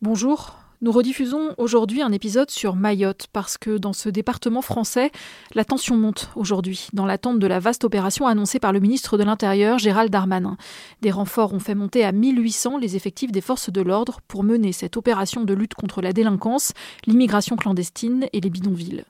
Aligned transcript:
Bonjour. 0.00 0.54
Nous 0.80 0.92
rediffusons 0.92 1.54
aujourd'hui 1.58 2.02
un 2.02 2.12
épisode 2.12 2.52
sur 2.52 2.76
Mayotte 2.76 3.26
parce 3.32 3.58
que 3.58 3.78
dans 3.78 3.92
ce 3.92 4.08
département 4.08 4.62
français, 4.62 5.10
la 5.56 5.64
tension 5.64 5.96
monte 5.96 6.30
aujourd'hui 6.36 6.86
dans 6.92 7.04
l'attente 7.04 7.40
de 7.40 7.46
la 7.48 7.58
vaste 7.58 7.82
opération 7.82 8.28
annoncée 8.28 8.60
par 8.60 8.72
le 8.72 8.78
ministre 8.78 9.18
de 9.18 9.24
l'Intérieur 9.24 9.80
Gérald 9.80 10.12
Darmanin. 10.12 10.56
Des 11.02 11.10
renforts 11.10 11.52
ont 11.52 11.58
fait 11.58 11.74
monter 11.74 12.04
à 12.04 12.12
1800 12.12 12.78
les 12.78 12.94
effectifs 12.94 13.32
des 13.32 13.40
forces 13.40 13.70
de 13.70 13.80
l'ordre 13.80 14.20
pour 14.28 14.44
mener 14.44 14.70
cette 14.70 14.96
opération 14.96 15.42
de 15.42 15.52
lutte 15.52 15.74
contre 15.74 16.00
la 16.00 16.12
délinquance, 16.12 16.74
l'immigration 17.08 17.56
clandestine 17.56 18.28
et 18.32 18.40
les 18.40 18.50
bidonvilles. 18.50 19.04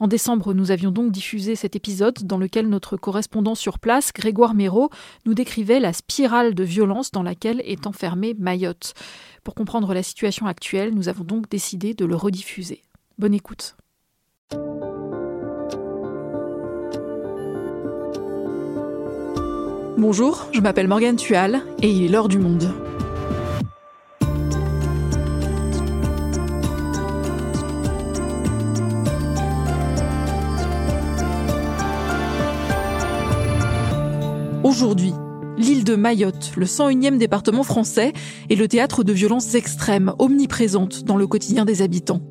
En 0.00 0.08
décembre, 0.08 0.54
nous 0.54 0.70
avions 0.70 0.90
donc 0.90 1.12
diffusé 1.12 1.56
cet 1.56 1.76
épisode 1.76 2.24
dans 2.24 2.38
lequel 2.38 2.68
notre 2.68 2.96
correspondant 2.96 3.54
sur 3.54 3.78
place, 3.78 4.12
Grégoire 4.12 4.54
Méraud, 4.54 4.90
nous 5.26 5.34
décrivait 5.34 5.80
la 5.80 5.92
spirale 5.92 6.54
de 6.54 6.64
violence 6.64 7.10
dans 7.10 7.22
laquelle 7.22 7.62
est 7.64 7.86
enfermée 7.86 8.34
Mayotte. 8.38 8.94
Pour 9.42 9.54
comprendre 9.54 9.94
la 9.94 10.02
situation 10.02 10.46
actuelle, 10.46 10.94
nous 10.94 11.08
avons 11.08 11.24
donc 11.24 11.48
décidé 11.48 11.94
de 11.94 12.04
le 12.04 12.16
rediffuser. 12.16 12.82
Bonne 13.18 13.34
écoute. 13.34 13.76
Bonjour, 19.96 20.48
je 20.52 20.60
m'appelle 20.60 20.88
Morgane 20.88 21.16
Tual 21.16 21.62
et 21.80 21.88
il 21.88 22.04
est 22.04 22.08
l'heure 22.08 22.28
du 22.28 22.38
monde. 22.38 22.93
Aujourd'hui, 34.76 35.12
l'île 35.56 35.84
de 35.84 35.94
Mayotte, 35.94 36.50
le 36.56 36.66
101e 36.66 37.16
département 37.16 37.62
français, 37.62 38.12
est 38.50 38.56
le 38.56 38.66
théâtre 38.66 39.04
de 39.04 39.12
violences 39.12 39.54
extrêmes, 39.54 40.12
omniprésentes 40.18 41.04
dans 41.04 41.16
le 41.16 41.28
quotidien 41.28 41.64
des 41.64 41.80
habitants. 41.80 42.22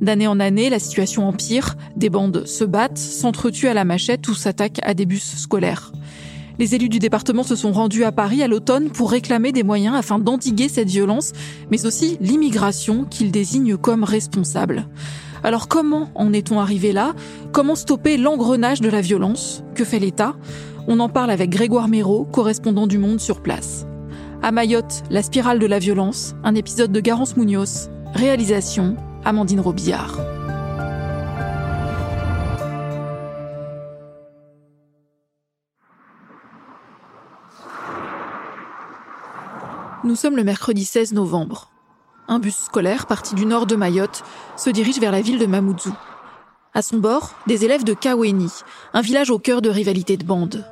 D'année 0.00 0.26
en 0.26 0.40
année, 0.40 0.70
la 0.70 0.78
situation 0.78 1.28
empire, 1.28 1.76
des 1.94 2.08
bandes 2.08 2.46
se 2.46 2.64
battent, 2.64 2.96
s'entretuent 2.96 3.68
à 3.68 3.74
la 3.74 3.84
machette 3.84 4.26
ou 4.26 4.34
s'attaquent 4.34 4.80
à 4.84 4.94
des 4.94 5.04
bus 5.04 5.36
scolaires. 5.36 5.92
Les 6.58 6.74
élus 6.74 6.88
du 6.88 6.98
département 6.98 7.42
se 7.42 7.56
sont 7.56 7.72
rendus 7.72 8.04
à 8.04 8.12
Paris 8.12 8.42
à 8.42 8.48
l'automne 8.48 8.88
pour 8.88 9.10
réclamer 9.10 9.52
des 9.52 9.62
moyens 9.62 9.94
afin 9.94 10.18
d'endiguer 10.18 10.70
cette 10.70 10.88
violence, 10.88 11.32
mais 11.70 11.84
aussi 11.84 12.16
l'immigration 12.22 13.04
qu'ils 13.04 13.32
désignent 13.32 13.76
comme 13.76 14.02
responsable. 14.02 14.88
Alors 15.44 15.68
comment 15.68 16.08
en 16.14 16.32
est-on 16.32 16.58
arrivé 16.58 16.92
là? 16.92 17.14
Comment 17.52 17.74
stopper 17.74 18.16
l'engrenage 18.16 18.80
de 18.80 18.88
la 18.88 19.02
violence? 19.02 19.62
Que 19.74 19.84
fait 19.84 19.98
l'État? 19.98 20.36
On 20.88 21.00
en 21.00 21.08
parle 21.08 21.30
avec 21.30 21.50
Grégoire 21.50 21.88
Méraud, 21.88 22.24
correspondant 22.24 22.86
du 22.86 22.98
Monde 22.98 23.20
sur 23.20 23.40
place. 23.40 23.86
À 24.42 24.50
Mayotte, 24.50 25.02
la 25.10 25.22
spirale 25.22 25.58
de 25.58 25.66
la 25.66 25.78
violence, 25.78 26.34
un 26.42 26.54
épisode 26.54 26.92
de 26.92 27.00
Garance 27.00 27.36
Munoz. 27.36 27.90
Réalisation, 28.14 28.96
Amandine 29.24 29.60
Robillard. 29.60 30.18
Nous 40.04 40.16
sommes 40.16 40.36
le 40.36 40.42
mercredi 40.42 40.84
16 40.84 41.12
novembre. 41.12 41.70
Un 42.26 42.40
bus 42.40 42.56
scolaire 42.56 43.06
parti 43.06 43.36
du 43.36 43.46
nord 43.46 43.66
de 43.66 43.76
Mayotte 43.76 44.24
se 44.56 44.70
dirige 44.70 44.98
vers 44.98 45.12
la 45.12 45.20
ville 45.20 45.38
de 45.38 45.46
Mamoudzou. 45.46 45.94
À 46.74 46.80
son 46.80 46.96
bord, 46.96 47.34
des 47.46 47.66
élèves 47.66 47.84
de 47.84 47.92
Kaweni, 47.92 48.50
un 48.94 49.02
village 49.02 49.28
au 49.28 49.38
cœur 49.38 49.60
de 49.60 49.68
rivalité 49.68 50.16
de 50.16 50.24
bandes. 50.24 50.64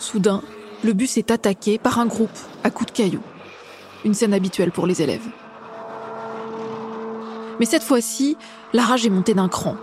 Soudain, 0.00 0.42
le 0.82 0.92
bus 0.92 1.16
est 1.18 1.30
attaqué 1.30 1.78
par 1.78 2.00
un 2.00 2.06
groupe 2.06 2.36
à 2.64 2.70
coups 2.70 2.92
de 2.92 2.96
cailloux. 2.96 3.22
Une 4.04 4.12
scène 4.12 4.34
habituelle 4.34 4.72
pour 4.72 4.88
les 4.88 5.02
élèves. 5.02 5.28
Mais 7.60 7.66
cette 7.66 7.84
fois-ci, 7.84 8.36
la 8.72 8.82
rage 8.82 9.06
est 9.06 9.10
montée 9.10 9.34
d'un 9.34 9.48
cran. 9.48 9.76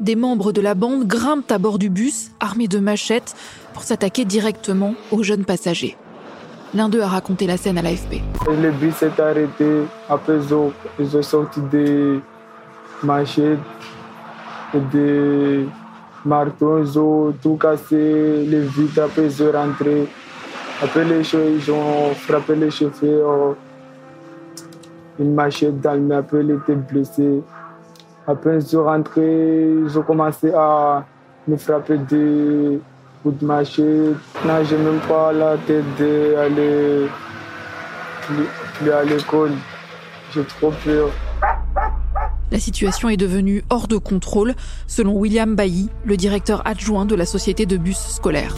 Des 0.00 0.16
membres 0.16 0.50
de 0.50 0.60
la 0.60 0.74
bande 0.74 1.06
grimpent 1.06 1.52
à 1.52 1.58
bord 1.58 1.78
du 1.78 1.88
bus, 1.88 2.32
armés 2.40 2.66
de 2.66 2.80
machettes, 2.80 3.36
pour 3.74 3.84
s'attaquer 3.84 4.24
directement 4.24 4.96
aux 5.12 5.22
jeunes 5.22 5.44
passagers. 5.44 5.96
L'un 6.74 6.88
d'eux 6.88 7.02
a 7.02 7.06
raconté 7.06 7.46
la 7.46 7.56
scène 7.56 7.78
à 7.78 7.82
l'AFP. 7.82 8.22
Le 8.48 8.72
bus 8.72 8.96
s'est 8.96 9.20
arrêté. 9.20 9.84
Après, 10.08 10.36
ils 10.98 11.16
ont 11.16 11.22
sorti 11.22 11.60
des 11.70 12.20
machettes, 13.02 13.58
des 14.92 15.66
marteaux, 16.24 16.82
ils 16.82 16.98
tout 17.42 17.56
cassé, 17.56 18.44
les 18.46 18.60
vitres, 18.60 19.02
après 19.02 19.24
ils 19.26 19.42
sont. 19.42 20.06
Après 20.82 21.04
les 21.04 21.20
ils 21.20 21.70
ont 21.70 22.14
frappé 22.14 22.54
le 22.56 22.70
chauffeur, 22.70 23.54
une 25.18 25.34
machette 25.34 25.80
dans 25.80 26.08
le 26.08 26.14
après 26.14 26.40
il 26.40 26.52
était 26.52 26.74
blessé. 26.74 27.42
Après 28.26 28.56
ils 28.56 28.62
sont 28.62 28.84
rentrés, 28.84 29.68
ils 29.84 29.98
ont 29.98 30.02
commencé 30.02 30.52
à 30.54 31.04
me 31.46 31.56
frapper 31.56 31.98
des 31.98 32.80
coups 33.22 33.38
de 33.38 33.44
machette. 33.44 34.16
Non, 34.46 34.64
j'ai 34.64 34.78
même 34.78 35.00
pas 35.00 35.32
la 35.32 35.56
tête 35.66 35.84
d'aller 35.98 37.08
à 38.90 39.04
l'école. 39.04 39.52
J'ai 40.32 40.44
trop 40.44 40.72
peur. 40.84 41.10
La 42.50 42.58
situation 42.58 43.08
est 43.08 43.16
devenue 43.16 43.62
hors 43.70 43.86
de 43.86 43.96
contrôle, 43.96 44.54
selon 44.88 45.12
William 45.12 45.54
Bailly, 45.54 45.88
le 46.04 46.16
directeur 46.16 46.62
adjoint 46.66 47.04
de 47.04 47.14
la 47.14 47.24
société 47.24 47.64
de 47.64 47.76
bus 47.76 47.96
scolaires. 47.96 48.56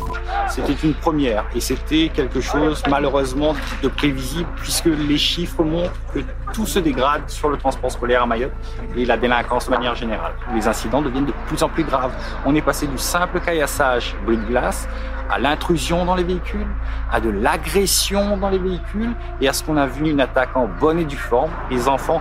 C'était 0.49 0.77
une 0.83 0.95
première 0.95 1.45
et 1.55 1.61
c'était 1.61 2.11
quelque 2.13 2.41
chose 2.41 2.83
malheureusement 2.89 3.55
de 3.83 3.89
prévisible 3.89 4.49
puisque 4.57 4.87
les 4.87 5.19
chiffres 5.19 5.63
montrent 5.63 5.93
que 6.15 6.21
tout 6.55 6.67
se 6.67 6.79
dégrade 6.79 7.29
sur 7.29 7.51
le 7.51 7.59
transport 7.59 7.91
scolaire 7.91 8.23
à 8.23 8.27
Mayotte 8.27 8.53
et 8.97 9.05
la 9.05 9.19
délinquance 9.19 9.67
de 9.67 9.71
manière 9.71 9.95
générale. 9.95 10.33
Les 10.55 10.67
incidents 10.67 11.03
deviennent 11.03 11.27
de 11.27 11.35
plus 11.47 11.63
en 11.63 11.69
plus 11.69 11.85
graves. 11.85 12.13
On 12.47 12.55
est 12.55 12.63
passé 12.63 12.87
du 12.87 12.99
simple 12.99 13.41
caillassage 13.41 14.15
bruit 14.25 14.39
de 14.39 14.45
glace 14.45 14.89
à 15.31 15.39
l'intrusion 15.39 16.05
dans 16.05 16.15
les 16.15 16.25
véhicules, 16.25 16.67
à 17.11 17.21
de 17.21 17.31
l'agression 17.31 18.37
dans 18.37 18.51
les 18.51 18.59
véhicules 18.59 19.13
et 19.41 19.49
à 19.49 19.53
ce 19.53 19.63
qu'on 19.63 19.77
a 19.77 19.87
vu 19.87 20.11
une 20.11 20.21
attaque 20.21 20.57
en 20.57 20.67
bonne 20.67 20.99
et 20.99 21.05
due 21.05 21.17
forme. 21.17 21.51
Les 21.71 21.89
enfants 21.89 22.21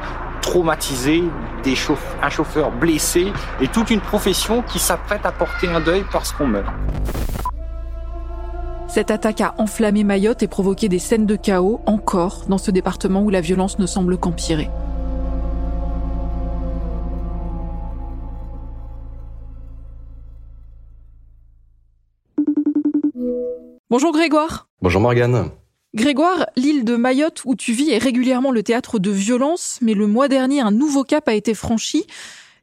traumatisés, 0.52 1.24
des 1.64 1.76
un 2.22 2.30
chauffeur 2.30 2.72
blessé 2.72 3.32
et 3.62 3.70
toute 3.70 3.90
une 3.90 4.02
profession 4.02 4.62
qui 4.64 4.80
s'apprête 4.80 5.26
à 5.26 5.32
porter 5.32 5.70
un 5.70 5.80
deuil 5.80 6.04
parce 6.12 6.34
qu'on 6.34 6.46
meurt. 6.46 6.68
Cette 8.90 9.12
attaque 9.12 9.40
a 9.40 9.56
enflammé 9.58 10.04
Mayotte 10.04 10.44
et 10.44 10.50
provoqué 10.50 10.90
des 10.90 11.00
scènes 11.00 11.26
de 11.26 11.38
chaos 11.38 11.80
encore 11.86 12.44
dans 12.50 12.58
ce 12.58 12.70
département 12.70 13.22
où 13.22 13.30
la 13.30 13.40
violence 13.40 13.80
ne 13.80 13.86
semble 13.86 14.18
qu'empirer. 14.18 14.70
Bonjour 23.90 24.12
Grégoire. 24.12 24.68
Bonjour 24.82 25.00
Morgane. 25.00 25.52
Grégoire, 25.94 26.46
l'île 26.56 26.86
de 26.86 26.96
Mayotte 26.96 27.42
où 27.44 27.54
tu 27.56 27.74
vis 27.74 27.90
est 27.90 27.98
régulièrement 27.98 28.52
le 28.52 28.64
théâtre 28.64 28.98
de 28.98 29.12
violences, 29.12 29.78
mais 29.82 29.94
le 29.94 30.08
mois 30.08 30.30
dernier, 30.30 30.62
un 30.62 30.72
nouveau 30.72 31.04
cap 31.04 31.28
a 31.28 31.34
été 31.34 31.54
franchi. 31.54 32.06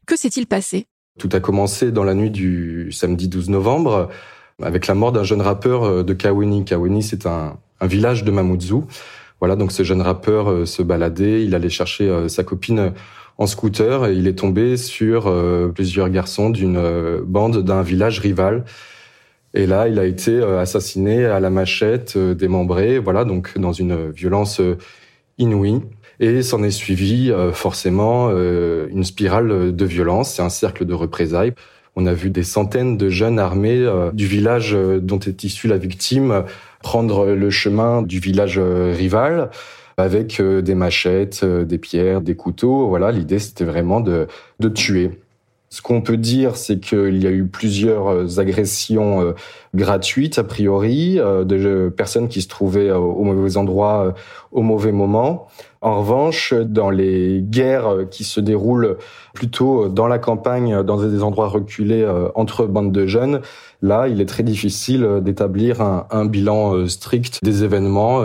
Que 0.07 0.15
s'est-il 0.15 0.47
passé? 0.47 0.87
Tout 1.19 1.29
a 1.33 1.39
commencé 1.39 1.91
dans 1.91 2.03
la 2.03 2.15
nuit 2.15 2.31
du 2.31 2.91
samedi 2.91 3.27
12 3.27 3.49
novembre 3.49 4.09
avec 4.63 4.87
la 4.87 4.95
mort 4.95 5.11
d'un 5.11 5.23
jeune 5.23 5.41
rappeur 5.41 5.83
euh, 5.83 6.03
de 6.03 6.13
Kaweni. 6.13 6.65
Kaweni, 6.65 7.03
c'est 7.03 7.27
un, 7.27 7.57
village 7.81 8.23
de 8.23 8.31
Mamoudzou. 8.31 8.85
Voilà, 9.39 9.55
donc 9.55 9.71
ce 9.71 9.83
jeune 9.83 10.01
rappeur 10.01 10.49
euh, 10.49 10.65
se 10.65 10.81
baladait, 10.81 11.43
il 11.45 11.53
allait 11.53 11.69
chercher 11.69 12.09
euh, 12.09 12.27
sa 12.29 12.43
copine 12.43 12.93
en 13.37 13.45
scooter 13.45 14.07
et 14.07 14.15
il 14.15 14.27
est 14.27 14.39
tombé 14.39 14.75
sur 14.75 15.33
plusieurs 15.73 16.09
garçons 16.09 16.49
d'une 16.49 17.21
bande 17.23 17.63
d'un 17.63 17.83
village 17.83 18.19
rival 18.19 18.65
et 19.53 19.65
là, 19.65 19.87
il 19.87 19.97
a 19.99 20.05
été 20.05 20.31
euh, 20.31 20.59
assassiné 20.59 21.25
à 21.25 21.39
la 21.39 21.49
machette, 21.49 22.15
euh, 22.17 22.35
démembré, 22.35 22.99
voilà, 22.99 23.25
donc 23.25 23.57
dans 23.57 23.73
une 23.73 24.11
violence 24.11 24.59
euh, 24.59 24.77
inouïe. 25.37 25.81
Et 26.19 26.43
s'en 26.43 26.63
est 26.63 26.71
suivi 26.71 27.31
forcément 27.53 28.29
une 28.29 29.05
spirale 29.05 29.73
de 29.73 29.85
violence, 29.85 30.33
c'est 30.33 30.41
un 30.41 30.49
cercle 30.49 30.83
de 30.83 30.93
représailles. 30.93 31.53
On 31.95 32.05
a 32.05 32.13
vu 32.13 32.29
des 32.29 32.43
centaines 32.43 32.97
de 32.97 33.07
jeunes 33.07 33.39
armés 33.39 33.87
du 34.11 34.27
village 34.27 34.75
dont 35.01 35.19
est 35.19 35.45
issue 35.45 35.69
la 35.69 35.77
victime 35.77 36.43
prendre 36.83 37.27
le 37.27 37.49
chemin 37.49 38.01
du 38.01 38.19
village 38.19 38.59
rival 38.59 39.49
avec 39.95 40.41
des 40.41 40.75
machettes, 40.75 41.45
des 41.45 41.77
pierres, 41.77 42.19
des 42.19 42.35
couteaux. 42.35 42.89
Voilà, 42.89 43.13
l'idée 43.13 43.39
c'était 43.39 43.63
vraiment 43.63 44.01
de, 44.01 44.27
de 44.59 44.67
tuer. 44.67 45.11
Ce 45.71 45.83
qu'on 45.83 46.01
peut 46.01 46.17
dire, 46.17 46.55
c'est 46.55 46.79
qu'il 46.79 47.21
y 47.21 47.27
a 47.27 47.31
eu 47.31 47.45
plusieurs 47.45 48.39
agressions 48.39 49.35
gratuites, 49.75 50.39
a 50.39 50.43
priori, 50.43 51.17
de 51.17 51.93
personnes 51.95 52.27
qui 52.27 52.41
se 52.41 52.47
trouvaient 52.47 52.89
au 52.91 53.23
mauvais 53.23 53.55
endroit, 53.55 54.15
au 54.51 54.63
mauvais 54.63 54.91
moment. 54.91 55.47
En 55.81 55.99
revanche, 55.99 56.53
dans 56.53 56.89
les 56.89 57.41
guerres 57.41 58.09
qui 58.09 58.23
se 58.23 58.41
déroulent 58.41 58.97
plutôt 59.35 59.89
dans 59.89 60.07
la 60.07 60.17
campagne, 60.17 60.81
dans 60.81 60.97
des 61.05 61.21
endroits 61.21 61.47
reculés 61.47 62.05
entre 62.33 62.65
bandes 62.65 62.91
de 62.91 63.05
jeunes, 63.05 63.41
là, 63.83 64.07
il 64.07 64.21
est 64.21 64.25
très 64.25 64.43
difficile 64.43 65.19
d'établir 65.21 65.81
un, 65.81 66.25
bilan 66.25 66.87
strict 66.87 67.39
des 67.43 67.63
événements. 67.63 68.23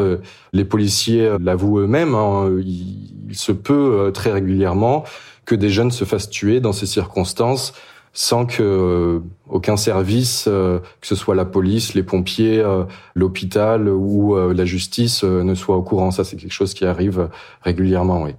Les 0.55 0.65
policiers 0.65 1.33
l'avouent 1.39 1.81
eux-mêmes. 1.81 2.15
Hein, 2.15 2.51
il 2.65 3.37
se 3.37 3.53
peut 3.53 4.11
très 4.15 4.33
régulièrement 4.33 5.05
que 5.45 5.55
des 5.55 5.69
jeunes 5.69 5.91
se 5.91 6.05
fassent 6.05 6.31
tuer 6.31 6.61
dans 6.61 6.73
ces 6.73 6.87
circonstances 6.87 7.73
sans 8.15 8.47
que 8.47 8.63
euh, 8.63 9.19
aucun 9.49 9.77
service, 9.77 10.47
euh, 10.47 10.79
que 11.01 11.07
ce 11.07 11.17
soit 11.17 11.35
la 11.35 11.45
police, 11.45 11.95
les 11.95 12.05
pompiers, 12.05 12.61
euh, 12.61 12.85
l'hôpital 13.15 13.89
ou 13.89 14.37
la 14.37 14.65
justice, 14.65 15.25
ne 15.25 15.55
soit 15.55 15.77
au 15.77 15.83
courant. 15.83 16.11
Ça, 16.13 16.25
c'est 16.25 16.37
quelque 16.37 16.53
chose 16.53 16.73
qui 16.73 16.87
arrive 16.87 17.29
régulièrement, 17.63 18.23
oui. 18.23 18.31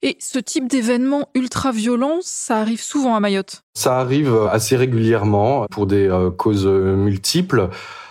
Et 0.00 0.16
ce 0.20 0.38
type 0.38 0.68
d'événement 0.68 1.28
ultra-violent, 1.34 2.18
ça 2.22 2.58
arrive 2.58 2.80
souvent 2.80 3.16
à 3.16 3.20
Mayotte? 3.20 3.62
Ça 3.74 3.98
arrive 3.98 4.32
assez 4.50 4.76
régulièrement 4.76 5.66
pour 5.70 5.86
des 5.86 6.08
causes 6.36 6.66
multiples. 6.66 7.68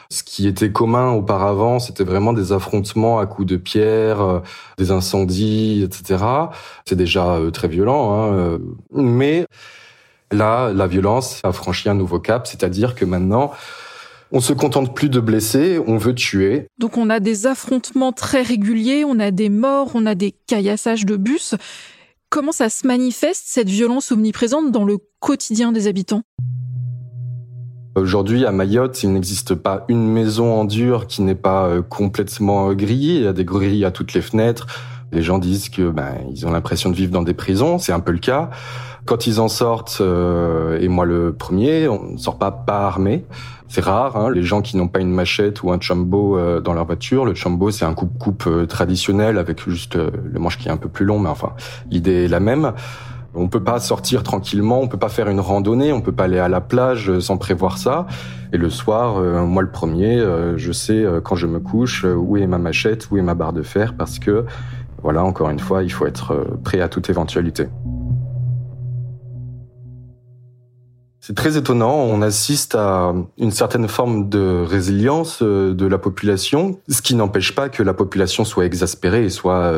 Ce 0.10 0.24
qui 0.24 0.48
était 0.48 0.72
commun 0.72 1.12
auparavant, 1.12 1.80
c'était 1.80 2.04
vraiment 2.04 2.34
des 2.34 2.52
affrontements 2.52 3.20
à 3.20 3.26
coups 3.26 3.48
de 3.48 3.58
pierre, 3.58 4.22
euh, 4.22 4.40
des 4.78 4.92
incendies, 4.92 5.84
etc. 5.84 6.24
C'est 6.86 6.96
déjà 6.96 7.36
euh, 7.36 7.52
très 7.52 7.68
violent, 7.68 8.14
hein, 8.14 8.34
euh. 8.34 8.58
mais 8.94 9.46
là, 10.32 10.72
la 10.74 10.88
violence 10.88 11.42
a 11.44 11.52
franchi 11.52 11.90
un 11.90 11.94
nouveau 11.96 12.20
cap, 12.20 12.48
c'est-à-dire 12.48 12.96
que 12.96 13.06
maintenant, 13.06 13.52
on 14.32 14.40
se 14.40 14.54
contente 14.54 14.94
plus 14.96 15.10
de 15.10 15.20
blesser, 15.20 15.80
on 15.88 15.98
veut 15.98 16.16
tuer. 16.16 16.68
Donc 16.80 16.98
on 16.98 17.10
a 17.10 17.20
des 17.20 17.48
affrontements 17.48 18.12
très 18.12 18.42
réguliers, 18.42 19.04
on 19.06 19.20
a 19.20 19.32
des 19.32 19.50
morts, 19.50 19.92
on 19.94 20.06
a 20.06 20.16
des 20.16 20.34
caillassages 20.48 21.06
de 21.06 21.16
bus. 21.16 21.56
Comment 22.30 22.52
ça 22.52 22.70
se 22.70 22.86
manifeste, 22.86 23.44
cette 23.46 23.70
violence 23.70 24.12
omniprésente, 24.12 24.72
dans 24.72 24.84
le 24.84 24.98
quotidien 25.20 25.72
des 25.72 25.88
habitants? 25.88 26.24
Aujourd'hui, 27.98 28.46
à 28.46 28.52
Mayotte, 28.52 29.02
il 29.02 29.12
n'existe 29.12 29.56
pas 29.56 29.84
une 29.88 30.08
maison 30.08 30.54
en 30.54 30.66
dur 30.66 31.08
qui 31.08 31.24
n'est 31.24 31.34
pas 31.34 31.66
euh, 31.66 31.82
complètement 31.82 32.72
grillée. 32.74 33.16
Il 33.16 33.24
y 33.24 33.28
a 33.28 33.34
des 33.34 33.44
grilles 33.44 33.86
à 33.86 33.92
toutes 33.92 34.14
les 34.14 34.22
fenêtres. 34.22 34.68
Les 35.12 35.24
gens 35.24 35.40
disent 35.40 35.70
que 35.70 35.90
ben, 35.90 36.14
ils 36.32 36.46
ont 36.46 36.52
l'impression 36.52 36.92
de 36.92 36.96
vivre 36.96 37.12
dans 37.12 37.24
des 37.24 37.34
prisons. 37.34 37.80
C'est 37.80 37.94
un 37.94 38.00
peu 38.00 38.12
le 38.12 38.20
cas. 38.20 38.52
Quand 39.06 39.26
ils 39.26 39.40
en 39.40 39.48
sortent, 39.48 39.98
euh, 40.02 40.80
et 40.80 40.88
moi 40.90 41.06
le 41.06 41.34
premier, 41.34 41.88
on 41.88 42.12
ne 42.12 42.18
sort 42.18 42.38
pas 42.38 42.52
pas 42.52 42.86
armé. 42.86 43.26
C'est 43.68 43.84
rare, 43.84 44.16
hein, 44.16 44.30
les 44.30 44.44
gens 44.44 44.62
qui 44.62 44.78
n'ont 44.78 44.88
pas 44.88 45.00
une 45.00 45.12
machette 45.12 45.64
ou 45.64 45.72
un 45.72 45.80
chambo 45.80 46.38
euh, 46.38 46.62
dans 46.62 46.74
leur 46.74 46.86
voiture. 46.86 47.26
Le 47.26 47.34
chambo, 47.34 47.72
c'est 47.72 47.86
un 47.86 47.96
coupe-coupe 47.96 48.68
traditionnel 48.68 49.40
avec 49.40 49.68
juste 49.68 49.96
le 49.96 50.40
manche 50.40 50.60
qui 50.60 50.68
est 50.68 50.72
un 50.72 50.78
peu 50.78 50.90
plus 50.90 51.06
long, 51.06 51.18
mais 51.18 51.30
enfin, 51.30 51.54
l'idée 51.90 52.26
est 52.26 52.28
la 52.28 52.42
même. 52.42 52.74
On 53.40 53.48
peut 53.50 53.64
pas 53.64 53.80
sortir 53.80 54.24
tranquillement, 54.24 54.82
on 54.82 54.88
peut 54.88 54.98
pas 54.98 55.10
faire 55.10 55.30
une 55.30 55.40
randonnée, 55.40 55.94
on 55.94 56.02
peut 56.02 56.12
pas 56.12 56.24
aller 56.24 56.40
à 56.40 56.50
la 56.50 56.60
plage 56.60 57.12
euh, 57.12 57.20
sans 57.22 57.38
prévoir 57.38 57.78
ça. 57.78 58.08
Et 58.52 58.58
le 58.58 58.72
soir, 58.72 59.18
euh, 59.18 59.46
moi 59.46 59.62
le 59.62 59.70
premier, 59.70 60.18
euh, 60.18 60.58
je 60.58 60.72
sais 60.72 61.06
quand 61.24 61.36
je 61.36 61.46
me 61.46 61.60
couche 61.60 62.04
où 62.04 62.36
est 62.38 62.48
ma 62.48 62.58
machette, 62.58 63.12
où 63.12 63.18
est 63.18 63.22
ma 63.22 63.36
barre 63.36 63.54
de 63.54 63.62
fer, 63.62 63.94
parce 63.96 64.18
que 64.18 64.46
voilà, 65.04 65.24
encore 65.24 65.52
une 65.52 65.60
fois, 65.60 65.84
il 65.84 65.92
faut 65.92 66.08
être 66.08 66.48
prêt 66.64 66.82
à 66.82 66.90
toute 66.90 67.12
éventualité. 67.12 67.68
C'est 71.28 71.36
très 71.36 71.58
étonnant, 71.58 71.94
on 71.94 72.22
assiste 72.22 72.76
à 72.76 73.14
une 73.38 73.52
certaine 73.52 73.90
forme 73.90 74.30
de 74.30 74.64
résilience 74.66 75.44
de 75.44 75.86
la 75.86 75.98
population, 75.98 76.80
ce 76.88 77.02
qui 77.02 77.16
n'empêche 77.16 77.54
pas 77.54 77.68
que 77.68 77.84
la 77.84 77.94
population 77.94 78.46
soit 78.46 78.64
exaspérée 78.64 79.26
et 79.26 79.30
soit 79.30 79.74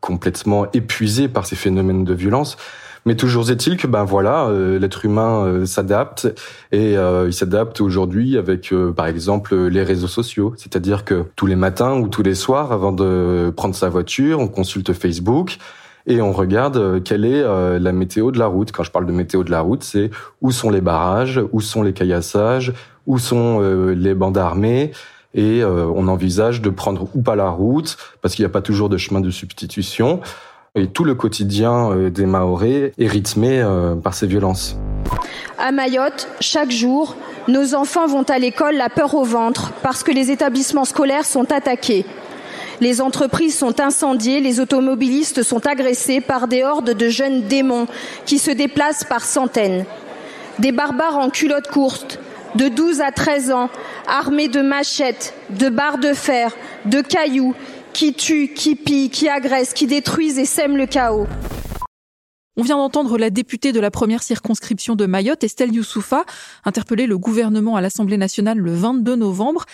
complètement 0.00 0.66
épuisée 0.72 1.28
par 1.28 1.46
ces 1.46 1.54
phénomènes 1.54 2.02
de 2.02 2.14
violence. 2.14 2.56
Mais 3.04 3.16
toujours 3.16 3.50
est-il 3.50 3.76
que 3.76 3.86
ben 3.86 4.04
voilà, 4.04 4.46
euh, 4.46 4.78
l'être 4.78 5.04
humain 5.04 5.44
euh, 5.44 5.66
s'adapte 5.66 6.28
et 6.70 6.96
euh, 6.96 7.26
il 7.26 7.32
s'adapte 7.32 7.80
aujourd'hui 7.80 8.38
avec 8.38 8.72
par 8.96 9.06
exemple 9.06 9.56
les 9.56 9.82
réseaux 9.82 10.08
sociaux, 10.08 10.54
c'est-à-dire 10.56 11.04
que 11.04 11.24
tous 11.34 11.46
les 11.46 11.56
matins 11.56 11.94
ou 11.94 12.08
tous 12.08 12.22
les 12.22 12.34
soirs 12.34 12.72
avant 12.72 12.92
de 12.92 13.52
prendre 13.56 13.74
sa 13.74 13.88
voiture, 13.88 14.38
on 14.38 14.48
consulte 14.48 14.92
Facebook 14.92 15.58
et 16.06 16.20
on 16.20 16.32
regarde 16.32 17.02
quelle 17.02 17.24
est 17.24 17.42
la 17.42 17.92
météo 17.92 18.30
de 18.30 18.38
la 18.38 18.46
route. 18.46 18.72
Quand 18.72 18.82
je 18.82 18.90
parle 18.90 19.06
de 19.06 19.12
météo 19.12 19.44
de 19.44 19.50
la 19.50 19.60
route, 19.60 19.82
c'est 19.84 20.10
où 20.40 20.50
sont 20.50 20.70
les 20.70 20.80
barrages, 20.80 21.40
où 21.52 21.60
sont 21.60 21.82
les 21.82 21.92
caillassages, 21.92 22.72
où 23.06 23.18
sont 23.18 23.60
les 23.60 24.14
bandes 24.14 24.38
armées, 24.38 24.92
et 25.34 25.64
on 25.64 26.08
envisage 26.08 26.60
de 26.60 26.70
prendre 26.70 27.08
ou 27.14 27.22
pas 27.22 27.36
la 27.36 27.50
route 27.50 27.96
parce 28.20 28.34
qu'il 28.34 28.42
n'y 28.44 28.50
a 28.50 28.52
pas 28.52 28.62
toujours 28.62 28.88
de 28.88 28.96
chemin 28.96 29.20
de 29.20 29.30
substitution. 29.30 30.20
Et 30.74 30.86
tout 30.86 31.04
le 31.04 31.14
quotidien 31.14 31.90
euh, 31.90 32.08
des 32.08 32.24
Maorés 32.24 32.94
est 32.96 33.06
rythmé 33.06 33.60
euh, 33.60 33.94
par 33.94 34.14
ces 34.14 34.26
violences. 34.26 34.78
À 35.58 35.70
Mayotte, 35.70 36.28
chaque 36.40 36.70
jour, 36.70 37.14
nos 37.46 37.74
enfants 37.74 38.06
vont 38.06 38.22
à 38.22 38.38
l'école 38.38 38.76
la 38.76 38.88
peur 38.88 39.14
au 39.14 39.22
ventre 39.22 39.72
parce 39.82 40.02
que 40.02 40.12
les 40.12 40.30
établissements 40.30 40.86
scolaires 40.86 41.26
sont 41.26 41.52
attaqués. 41.52 42.06
Les 42.82 43.00
entreprises 43.00 43.56
sont 43.56 43.78
incendiées, 43.78 44.40
les 44.40 44.58
automobilistes 44.58 45.44
sont 45.44 45.64
agressés 45.68 46.20
par 46.20 46.48
des 46.48 46.64
hordes 46.64 46.90
de 46.90 47.08
jeunes 47.08 47.42
démons 47.42 47.86
qui 48.26 48.40
se 48.40 48.50
déplacent 48.50 49.04
par 49.04 49.24
centaines. 49.24 49.84
Des 50.58 50.72
barbares 50.72 51.16
en 51.16 51.30
culottes 51.30 51.68
courtes, 51.68 52.18
de 52.56 52.66
12 52.66 53.00
à 53.00 53.12
13 53.12 53.52
ans, 53.52 53.70
armés 54.08 54.48
de 54.48 54.62
machettes, 54.62 55.32
de 55.50 55.68
barres 55.68 55.98
de 55.98 56.12
fer, 56.12 56.56
de 56.84 57.02
cailloux, 57.02 57.54
qui 57.92 58.14
tuent, 58.14 58.52
qui 58.52 58.74
pillent, 58.74 59.10
qui 59.10 59.28
agressent, 59.28 59.74
qui 59.74 59.86
détruisent 59.86 60.40
et 60.40 60.44
sèment 60.44 60.76
le 60.76 60.86
chaos. 60.86 61.28
On 62.56 62.62
vient 62.62 62.78
d'entendre 62.78 63.16
la 63.16 63.30
députée 63.30 63.70
de 63.70 63.78
la 63.78 63.92
première 63.92 64.24
circonscription 64.24 64.96
de 64.96 65.06
Mayotte, 65.06 65.44
Estelle 65.44 65.72
Youssoufa, 65.72 66.24
interpeller 66.64 67.06
le 67.06 67.16
gouvernement 67.16 67.76
à 67.76 67.80
l'Assemblée 67.80 68.16
nationale 68.16 68.58
le 68.58 68.74
22 68.74 69.14
novembre. 69.14 69.66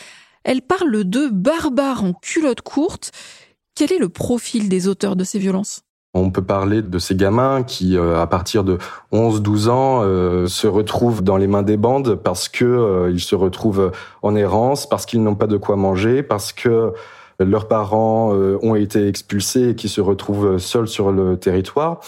Elle 0.49 0.63
parle 0.63 1.05
de 1.05 1.29
barbares 1.31 2.05
en 2.05 2.15
culotte 2.15 2.63
courte. 2.63 3.13
Quel 3.75 3.93
est 3.93 3.99
le 3.99 4.09
profil 4.09 4.71
des 4.71 4.89
auteurs 4.89 5.15
de 5.15 5.23
ces 5.23 5.39
violences? 5.39 5.83
On 6.15 6.31
peut 6.31 6.43
parler 6.43 6.81
de 6.81 6.99
ces 6.99 7.15
gamins 7.15 7.63
qui, 7.63 7.99
euh, 7.99 8.19
à 8.19 8.27
partir 8.27 8.65
de 8.65 8.79
11-12 9.13 9.69
ans, 9.69 10.01
euh, 10.05 10.47
se 10.47 10.67
retrouvent 10.67 11.23
dans 11.23 11.37
les 11.37 11.49
mains 11.49 11.63
des 11.63 11.77
bandes 11.77 12.15
parce 12.15 12.49
que 12.49 12.65
euh, 12.65 13.11
ils 13.11 13.21
se 13.21 13.35
retrouvent 13.35 13.93
en 14.23 14.35
errance, 14.37 14.89
parce 14.89 15.05
qu'ils 15.05 15.23
n'ont 15.23 15.35
pas 15.35 15.49
de 15.49 15.59
quoi 15.59 15.77
manger, 15.77 16.23
parce 16.23 16.55
que 16.55 16.95
leurs 17.41 17.69
parents 17.69 18.35
euh, 18.35 18.59
ont 18.63 18.75
été 18.75 19.07
expulsés 19.07 19.71
et 19.71 19.75
qui 19.75 19.89
se 19.89 20.01
retrouvent 20.01 20.59
seuls 20.59 20.89
sur 20.89 21.13
le 21.13 21.37
territoire. 21.37 22.01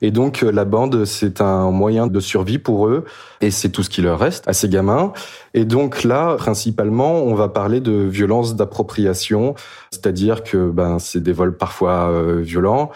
Et 0.00 0.10
donc 0.10 0.42
euh, 0.42 0.52
la 0.52 0.64
bande, 0.64 1.04
c'est 1.04 1.40
un 1.40 1.70
moyen 1.70 2.06
de 2.06 2.20
survie 2.20 2.58
pour 2.58 2.86
eux, 2.86 3.04
et 3.40 3.50
c'est 3.50 3.68
tout 3.68 3.82
ce 3.82 3.90
qui 3.90 4.02
leur 4.02 4.18
reste 4.18 4.46
à 4.48 4.52
ces 4.52 4.68
gamins. 4.68 5.12
Et 5.54 5.64
donc 5.64 6.04
là, 6.04 6.36
principalement, 6.36 7.22
on 7.22 7.34
va 7.34 7.48
parler 7.48 7.80
de 7.80 7.92
violence 7.92 8.54
d'appropriation, 8.54 9.54
c'est-à-dire 9.90 10.44
que 10.44 10.70
ben 10.70 10.98
c'est 10.98 11.22
des 11.22 11.32
vols 11.32 11.56
parfois 11.56 12.10
euh, 12.10 12.40
violents, 12.40 12.90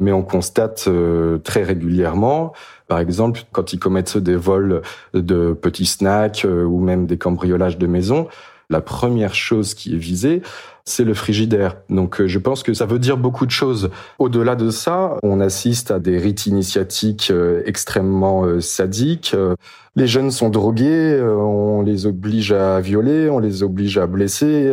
mais 0.00 0.12
on 0.12 0.22
constate 0.22 0.88
très 1.44 1.62
régulièrement, 1.62 2.52
par 2.88 2.98
exemple, 2.98 3.42
quand 3.52 3.72
ils 3.72 3.78
commettent 3.78 4.18
des 4.18 4.34
vols 4.34 4.82
de 5.14 5.52
petits 5.52 5.86
snacks 5.86 6.44
ou 6.44 6.80
même 6.80 7.06
des 7.06 7.16
cambriolages 7.16 7.78
de 7.78 7.86
maisons, 7.86 8.26
la 8.70 8.80
première 8.80 9.34
chose 9.34 9.74
qui 9.74 9.94
est 9.94 9.98
visée, 9.98 10.42
c'est 10.84 11.04
le 11.04 11.14
frigidaire. 11.14 11.76
Donc 11.88 12.20
euh, 12.20 12.26
je 12.26 12.38
pense 12.38 12.62
que 12.62 12.74
ça 12.74 12.86
veut 12.86 12.98
dire 12.98 13.16
beaucoup 13.16 13.46
de 13.46 13.50
choses. 13.50 13.90
Au-delà 14.18 14.54
de 14.54 14.70
ça, 14.70 15.16
on 15.22 15.40
assiste 15.40 15.90
à 15.90 15.98
des 15.98 16.18
rites 16.18 16.46
initiatiques 16.46 17.28
euh, 17.30 17.62
extrêmement 17.64 18.44
euh, 18.44 18.60
sadiques. 18.60 19.34
Les 19.96 20.06
jeunes 20.08 20.32
sont 20.32 20.50
drogués, 20.50 21.22
on 21.22 21.82
les 21.82 22.06
oblige 22.06 22.50
à 22.50 22.80
violer, 22.80 23.30
on 23.30 23.38
les 23.38 23.62
oblige 23.62 23.96
à 23.96 24.08
blesser 24.08 24.72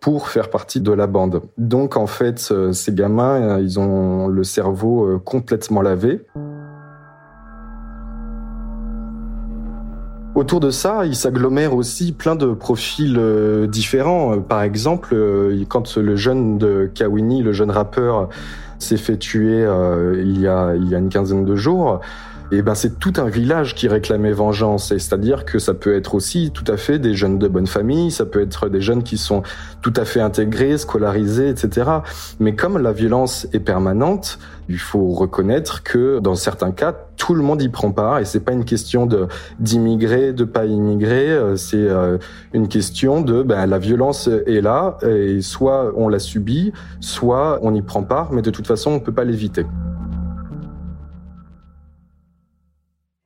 pour 0.00 0.30
faire 0.30 0.48
partie 0.48 0.80
de 0.80 0.90
la 0.90 1.06
bande. 1.06 1.42
Donc 1.58 1.98
en 1.98 2.06
fait, 2.06 2.50
ces 2.72 2.94
gamins, 2.94 3.58
ils 3.60 3.78
ont 3.78 4.26
le 4.26 4.42
cerveau 4.42 5.20
complètement 5.22 5.82
lavé. 5.82 6.22
Autour 10.34 10.58
de 10.58 10.70
ça, 10.70 11.06
il 11.06 11.14
s'agglomère 11.14 11.76
aussi 11.76 12.10
plein 12.10 12.34
de 12.34 12.46
profils 12.46 13.16
euh, 13.16 13.68
différents. 13.68 14.32
Euh, 14.32 14.36
par 14.38 14.62
exemple, 14.62 15.10
euh, 15.14 15.64
quand 15.68 15.96
le 15.96 16.16
jeune 16.16 16.58
de 16.58 16.90
Kawini, 16.92 17.40
le 17.40 17.52
jeune 17.52 17.70
rappeur, 17.70 18.28
s'est 18.80 18.96
fait 18.96 19.16
tuer 19.16 19.64
il, 20.18 20.40
y 20.40 20.48
a, 20.48 20.74
il 20.74 20.88
y 20.88 20.94
a 20.94 20.98
une 20.98 21.08
quinzaine 21.08 21.44
de 21.44 21.54
jours, 21.54 22.00
et 22.54 22.62
ben 22.62 22.76
c'est 22.76 23.00
tout 23.00 23.12
un 23.16 23.28
village 23.28 23.74
qui 23.74 23.88
réclamait 23.88 24.32
vengeance. 24.32 24.88
c'est-à-dire 24.88 25.44
que 25.44 25.58
ça 25.58 25.74
peut 25.74 25.96
être 25.96 26.14
aussi 26.14 26.52
tout 26.52 26.64
à 26.68 26.76
fait 26.76 27.00
des 27.00 27.14
jeunes 27.14 27.38
de 27.38 27.48
bonne 27.48 27.66
famille, 27.66 28.12
ça 28.12 28.26
peut 28.26 28.40
être 28.40 28.68
des 28.68 28.80
jeunes 28.80 29.02
qui 29.02 29.18
sont 29.18 29.42
tout 29.82 29.92
à 29.96 30.04
fait 30.04 30.20
intégrés, 30.20 30.78
scolarisés, 30.78 31.48
etc. 31.48 31.90
Mais 32.38 32.54
comme 32.54 32.78
la 32.78 32.92
violence 32.92 33.48
est 33.52 33.58
permanente, 33.58 34.38
il 34.68 34.78
faut 34.78 35.08
reconnaître 35.08 35.82
que 35.82 36.20
dans 36.20 36.36
certains 36.36 36.70
cas, 36.70 36.94
tout 37.16 37.34
le 37.34 37.42
monde 37.42 37.60
y 37.60 37.68
prend 37.68 37.90
part 37.90 38.20
et 38.20 38.24
c'est 38.24 38.40
pas 38.40 38.52
une 38.52 38.64
question 38.64 39.06
de 39.06 39.26
d'immigrer, 39.58 40.32
de 40.32 40.44
pas 40.44 40.64
immigrer, 40.64 41.30
euh, 41.30 41.56
c'est 41.56 41.76
euh, 41.76 42.18
une 42.52 42.68
question 42.68 43.20
de 43.20 43.42
ben, 43.42 43.66
la 43.66 43.78
violence 43.78 44.28
est 44.28 44.60
là 44.60 44.96
et 45.02 45.40
soit 45.42 45.92
on 45.96 46.08
la 46.08 46.20
subit, 46.20 46.72
soit 47.00 47.58
on 47.62 47.74
y 47.74 47.82
prend 47.82 48.04
part, 48.04 48.32
mais 48.32 48.42
de 48.42 48.50
toute 48.50 48.68
façon 48.68 48.92
on 48.92 49.00
peut 49.00 49.12
pas 49.12 49.24
l'éviter. 49.24 49.66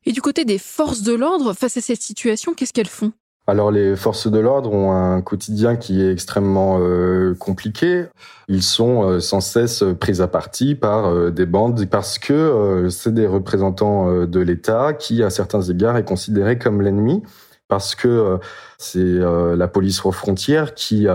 Et 0.09 0.13
du 0.13 0.23
côté 0.23 0.47
des 0.47 0.57
forces 0.57 1.03
de 1.03 1.13
l'ordre, 1.13 1.53
face 1.53 1.77
à 1.77 1.83
cette 1.83 2.01
situation, 2.01 2.55
qu'est-ce 2.55 2.73
qu'elles 2.73 2.87
font? 2.87 3.13
Alors 3.47 3.71
les 3.71 3.95
forces 3.95 4.27
de 4.27 4.39
l'ordre 4.39 4.73
ont 4.73 4.91
un 4.93 5.21
quotidien 5.21 5.77
qui 5.77 6.01
est 6.01 6.11
extrêmement 6.11 6.79
euh, 6.81 7.35
compliqué. 7.35 8.07
Ils 8.49 8.63
sont 8.63 9.03
euh, 9.03 9.21
sans 9.21 9.43
cesse 9.43 9.85
pris 10.01 10.23
à 10.23 10.27
partie 10.27 10.75
par 10.75 11.09
euh, 11.09 11.31
des 11.31 11.45
bandes 11.45 11.85
parce 11.91 12.19
que 12.19 12.89
c'est 12.89 13.13
des 13.13 13.27
représentants 13.27 14.25
de 14.25 14.41
l'État 14.41 14.95
qui, 14.95 15.23
à 15.23 15.29
certains 15.29 15.61
égards, 15.61 15.99
est 15.99 16.09
considéré 16.09 16.57
comme 16.57 16.81
l'ennemi 16.81 17.23
parce 17.69 17.95
que 17.95 18.39
c'est 18.79 19.19
la 19.19 19.69
police 19.69 20.03
aux 20.07 20.11
frontières 20.11 20.73
qui 20.73 21.07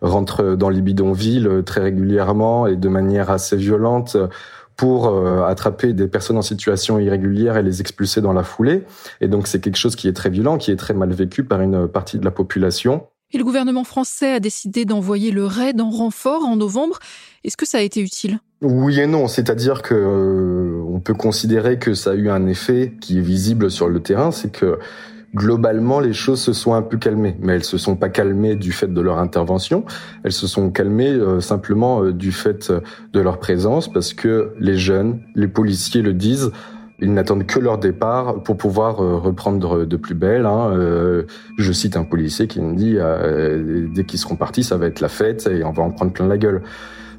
rentre 0.00 0.56
dans 0.56 0.68
les 0.68 0.80
bidonvilles 0.80 1.48
très 1.64 1.82
régulièrement 1.82 2.66
et 2.66 2.74
de 2.74 2.88
manière 2.88 3.30
assez 3.30 3.56
violente 3.56 4.16
pour 4.80 5.08
euh, 5.08 5.44
attraper 5.44 5.92
des 5.92 6.08
personnes 6.08 6.38
en 6.38 6.42
situation 6.42 6.98
irrégulière 6.98 7.58
et 7.58 7.62
les 7.62 7.82
expulser 7.82 8.22
dans 8.22 8.32
la 8.32 8.42
foulée. 8.42 8.84
Et 9.20 9.28
donc 9.28 9.46
c'est 9.46 9.60
quelque 9.60 9.76
chose 9.76 9.94
qui 9.94 10.08
est 10.08 10.14
très 10.14 10.30
violent, 10.30 10.56
qui 10.56 10.70
est 10.70 10.76
très 10.76 10.94
mal 10.94 11.12
vécu 11.12 11.44
par 11.44 11.60
une 11.60 11.86
partie 11.86 12.18
de 12.18 12.24
la 12.24 12.30
population. 12.30 13.06
Et 13.30 13.36
le 13.36 13.44
gouvernement 13.44 13.84
français 13.84 14.32
a 14.32 14.40
décidé 14.40 14.86
d'envoyer 14.86 15.32
le 15.32 15.44
RAID 15.44 15.78
en 15.82 15.90
renfort 15.90 16.46
en 16.46 16.56
novembre. 16.56 16.98
Est-ce 17.44 17.58
que 17.58 17.66
ça 17.66 17.76
a 17.76 17.82
été 17.82 18.00
utile? 18.00 18.38
Oui 18.62 18.98
et 19.00 19.06
non, 19.06 19.28
c'est-à-dire 19.28 19.82
que 19.82 19.94
euh, 19.94 20.82
on 20.88 20.98
peut 20.98 21.12
considérer 21.12 21.78
que 21.78 21.92
ça 21.92 22.12
a 22.12 22.14
eu 22.14 22.30
un 22.30 22.46
effet 22.46 22.94
qui 23.02 23.18
est 23.18 23.22
visible 23.22 23.70
sur 23.70 23.86
le 23.86 24.00
terrain, 24.00 24.30
c'est 24.30 24.50
que 24.50 24.78
globalement, 25.34 26.00
les 26.00 26.12
choses 26.12 26.40
se 26.40 26.52
sont 26.52 26.74
un 26.74 26.82
peu 26.82 26.96
calmées. 26.96 27.36
Mais 27.40 27.54
elles 27.54 27.64
se 27.64 27.78
sont 27.78 27.96
pas 27.96 28.08
calmées 28.08 28.56
du 28.56 28.72
fait 28.72 28.92
de 28.92 29.00
leur 29.00 29.18
intervention. 29.18 29.84
Elles 30.24 30.32
se 30.32 30.46
sont 30.46 30.70
calmées 30.70 31.10
euh, 31.10 31.40
simplement 31.40 32.02
euh, 32.02 32.12
du 32.12 32.32
fait 32.32 32.70
euh, 32.70 32.80
de 33.12 33.20
leur 33.20 33.38
présence 33.38 33.90
parce 33.92 34.12
que 34.12 34.52
les 34.58 34.76
jeunes, 34.76 35.20
les 35.34 35.48
policiers 35.48 36.02
le 36.02 36.12
disent. 36.12 36.50
Ils 37.02 37.14
n'attendent 37.14 37.46
que 37.46 37.58
leur 37.58 37.78
départ 37.78 38.42
pour 38.42 38.58
pouvoir 38.58 38.96
reprendre 38.96 39.86
de 39.86 39.96
plus 39.96 40.14
belle. 40.14 40.44
Hein. 40.44 41.24
je 41.56 41.72
cite 41.72 41.96
un 41.96 42.04
policier 42.04 42.46
qui 42.46 42.60
me 42.60 42.76
dit 42.76 42.98
dès 43.94 44.04
qu'ils 44.04 44.18
seront 44.18 44.36
partis, 44.36 44.62
ça 44.62 44.76
va 44.76 44.84
être 44.84 45.00
la 45.00 45.08
fête 45.08 45.46
et 45.50 45.64
on 45.64 45.72
va 45.72 45.82
en 45.82 45.92
prendre 45.92 46.12
plein 46.12 46.28
la 46.28 46.36
gueule. 46.36 46.60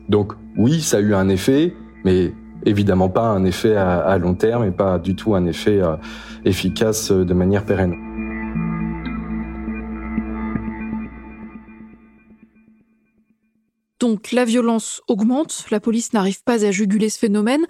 Donc 0.08 0.34
oui, 0.56 0.82
ça 0.82 0.98
a 0.98 1.00
eu 1.00 1.16
un 1.16 1.30
effet, 1.30 1.74
mais 2.06 2.32
évidemment 2.66 3.10
pas 3.10 3.24
un 3.24 3.44
effet 3.44 3.76
à, 3.76 4.18
long 4.18 4.36
terme 4.36 4.66
et 4.66 4.72
pas 4.72 5.00
du 5.00 5.16
tout 5.16 5.36
un 5.36 5.46
effet 5.46 5.82
euh, 5.82 5.96
efficace 6.46 7.12
de 7.12 7.34
manière 7.34 7.66
pérenne. 7.66 7.96
Donc 14.00 14.32
la 14.32 14.46
violence 14.46 15.02
augmente, 15.08 15.66
la 15.70 15.80
police 15.80 16.14
n'arrive 16.14 16.44
pas 16.44 16.66
à 16.66 16.72
juguler 16.72 17.10
ce 17.10 17.20
phénomène. 17.20 17.66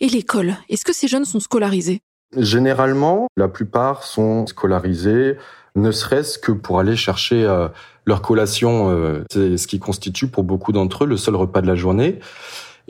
Et 0.00 0.08
l'école, 0.08 0.56
est-ce 0.68 0.84
que 0.84 0.92
ces 0.92 1.08
jeunes 1.08 1.24
sont 1.24 1.40
scolarisés? 1.40 2.00
Généralement, 2.36 3.28
la 3.36 3.48
plupart 3.48 4.04
sont 4.04 4.46
scolarisés, 4.46 5.36
ne 5.74 5.90
serait-ce 5.90 6.38
que 6.38 6.52
pour 6.52 6.80
aller 6.80 6.96
chercher 6.96 7.44
euh, 7.44 7.68
leur 8.04 8.22
collation. 8.22 8.90
Euh, 8.90 9.24
c'est 9.30 9.56
ce 9.56 9.66
qui 9.66 9.78
constitue 9.78 10.28
pour 10.28 10.44
beaucoup 10.44 10.72
d'entre 10.72 11.04
eux 11.04 11.06
le 11.06 11.16
seul 11.16 11.34
repas 11.34 11.62
de 11.62 11.66
la 11.66 11.74
journée. 11.74 12.18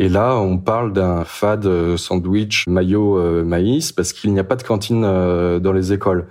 Et 0.00 0.09
là, 0.09 0.37
on 0.37 0.57
parle 0.57 0.95
d'un 0.95 1.25
fade 1.26 1.66
euh, 1.66 1.99
sandwich 1.99 2.66
maillot 2.66 3.19
euh, 3.19 3.45
maïs 3.45 3.92
parce 3.92 4.14
qu'il 4.14 4.33
n'y 4.33 4.40
a 4.40 4.45
pas 4.45 4.57
de 4.57 4.62
cantine 4.62 5.04
euh, 5.04 5.59
dans 5.59 5.73
les 5.73 5.92
écoles. 5.92 6.25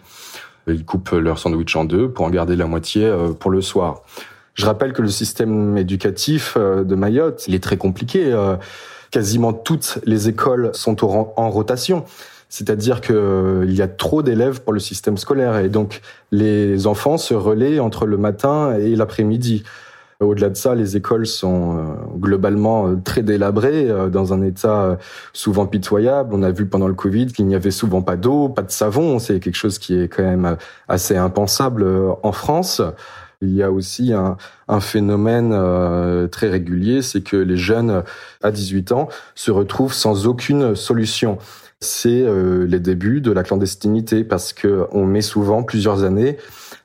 Ils 0.65 0.83
coupent 0.83 1.11
leur 1.11 1.37
sandwich 1.37 1.75
en 1.75 1.85
deux 1.85 2.09
pour 2.09 2.25
en 2.25 2.31
garder 2.31 2.55
la 2.55 2.65
moitié 2.65 3.11
pour 3.39 3.51
le 3.51 3.61
soir. 3.61 4.01
Je 4.55 4.65
rappelle 4.65 4.91
que 4.93 5.03
le 5.03 5.07
système 5.07 5.77
éducatif 5.77 6.57
de 6.57 6.95
Mayotte, 6.95 7.47
il 7.47 7.55
est 7.55 7.63
très 7.63 7.77
compliqué. 7.77 8.35
Quasiment 9.09 9.51
toutes 9.51 9.97
les 10.05 10.29
écoles 10.29 10.69
sont 10.73 11.03
en 11.03 11.49
rotation. 11.49 12.05
C'est-à-dire 12.49 13.01
qu'il 13.01 13.71
y 13.71 13.81
a 13.81 13.87
trop 13.87 14.21
d'élèves 14.21 14.61
pour 14.61 14.73
le 14.73 14.79
système 14.79 15.17
scolaire 15.17 15.57
et 15.57 15.69
donc 15.69 16.01
les 16.31 16.85
enfants 16.85 17.17
se 17.17 17.33
relaient 17.33 17.79
entre 17.79 18.05
le 18.05 18.17
matin 18.17 18.75
et 18.77 18.95
l'après-midi. 18.95 19.63
Au-delà 20.21 20.49
de 20.49 20.57
ça, 20.57 20.75
les 20.75 20.97
écoles 20.97 21.25
sont 21.25 21.77
euh, 21.77 21.81
globalement 22.17 22.89
euh, 22.89 22.97
très 23.01 23.23
délabrées, 23.23 23.89
euh, 23.89 24.09
dans 24.09 24.33
un 24.33 24.41
état 24.41 24.97
souvent 25.31 25.65
pitoyable. 25.65 26.35
On 26.35 26.43
a 26.43 26.51
vu 26.51 26.65
pendant 26.65 26.89
le 26.89 26.93
Covid 26.93 27.27
qu'il 27.27 27.47
n'y 27.47 27.55
avait 27.55 27.71
souvent 27.71 28.01
pas 28.01 28.17
d'eau, 28.17 28.49
pas 28.49 28.63
de 28.63 28.71
savon. 28.71 29.19
C'est 29.19 29.39
quelque 29.39 29.55
chose 29.55 29.79
qui 29.79 29.97
est 29.97 30.09
quand 30.09 30.23
même 30.23 30.57
assez 30.89 31.15
impensable 31.15 31.87
en 32.21 32.33
France. 32.33 32.81
Il 33.41 33.55
y 33.55 33.63
a 33.63 33.71
aussi 33.71 34.11
un, 34.11 34.35
phénomène 34.81 36.27
très 36.29 36.49
régulier, 36.49 37.01
c'est 37.01 37.21
que 37.21 37.37
les 37.37 37.55
jeunes 37.55 38.03
à 38.43 38.51
18 38.51 38.91
ans 38.91 39.07
se 39.35 39.51
retrouvent 39.51 39.93
sans 39.93 40.27
aucune 40.27 40.75
solution. 40.75 41.37
C'est 41.79 42.25
les 42.67 42.79
débuts 42.81 43.21
de 43.21 43.31
la 43.31 43.43
clandestinité 43.43 44.25
parce 44.25 44.51
que 44.51 44.87
on 44.91 45.05
met 45.05 45.21
souvent 45.21 45.63
plusieurs 45.63 46.03
années 46.03 46.37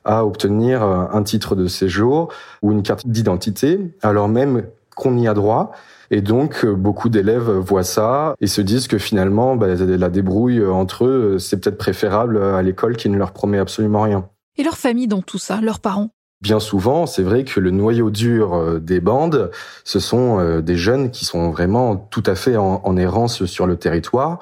à 0.05 0.25
obtenir 0.25 0.83
euh, 0.83 1.05
un 1.11 1.23
titre 1.23 1.55
de 1.55 1.67
séjour 1.67 2.31
ou 2.61 2.71
une 2.71 2.83
carte 2.83 3.05
d'identité, 3.07 3.79
alors 4.01 4.29
même 4.29 4.63
qu'on 4.95 5.17
y 5.17 5.27
a 5.27 5.33
droit. 5.33 5.71
Et 6.11 6.21
donc, 6.21 6.63
euh, 6.63 6.73
beaucoup 6.73 7.09
d'élèves 7.09 7.49
voient 7.49 7.83
ça 7.83 8.35
et 8.39 8.47
se 8.47 8.61
disent 8.61 8.87
que 8.87 8.99
finalement, 8.99 9.55
bah, 9.55 9.73
la 9.73 10.09
débrouille 10.09 10.65
entre 10.65 11.05
eux, 11.05 11.37
c'est 11.39 11.59
peut-être 11.59 11.77
préférable 11.77 12.41
à 12.41 12.61
l'école 12.61 12.95
qui 12.95 13.09
ne 13.09 13.17
leur 13.17 13.31
promet 13.31 13.57
absolument 13.57 14.03
rien. 14.03 14.29
Et 14.57 14.63
leur 14.63 14.77
famille 14.77 15.07
dans 15.07 15.21
tout 15.21 15.39
ça, 15.39 15.59
leurs 15.61 15.79
parents? 15.79 16.09
Bien 16.41 16.59
souvent, 16.59 17.07
c'est 17.07 17.23
vrai 17.23 17.43
que 17.43 17.59
le 17.59 17.71
noyau 17.71 18.11
dur 18.11 18.53
euh, 18.53 18.79
des 18.79 18.99
bandes, 18.99 19.49
ce 19.83 19.99
sont 19.99 20.59
des 20.59 20.77
jeunes 20.77 21.09
qui 21.09 21.25
sont 21.25 21.49
vraiment 21.49 21.95
tout 21.95 22.23
à 22.27 22.35
fait 22.35 22.55
en 22.55 22.97
errance 22.97 23.45
sur 23.45 23.65
le 23.65 23.77
territoire 23.77 24.39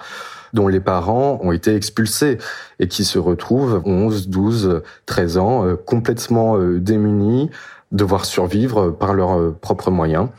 dont 0.53 0.67
les 0.67 0.79
parents 0.79 1.39
ont 1.43 1.51
été 1.51 1.75
expulsés 1.75 2.37
et 2.79 2.87
qui 2.87 3.03
se 3.03 3.19
retrouvent 3.19 3.81
11, 3.85 4.29
12, 4.29 4.81
13 5.05 5.37
ans 5.37 5.65
euh, 5.65 5.75
complètement 5.75 6.57
euh, 6.57 6.79
démunis, 6.79 7.49
devoir 7.91 8.25
survivre 8.25 8.91
par 8.91 9.13
leurs 9.13 9.39
euh, 9.39 9.57
propres 9.59 9.91
moyens. 9.91 10.29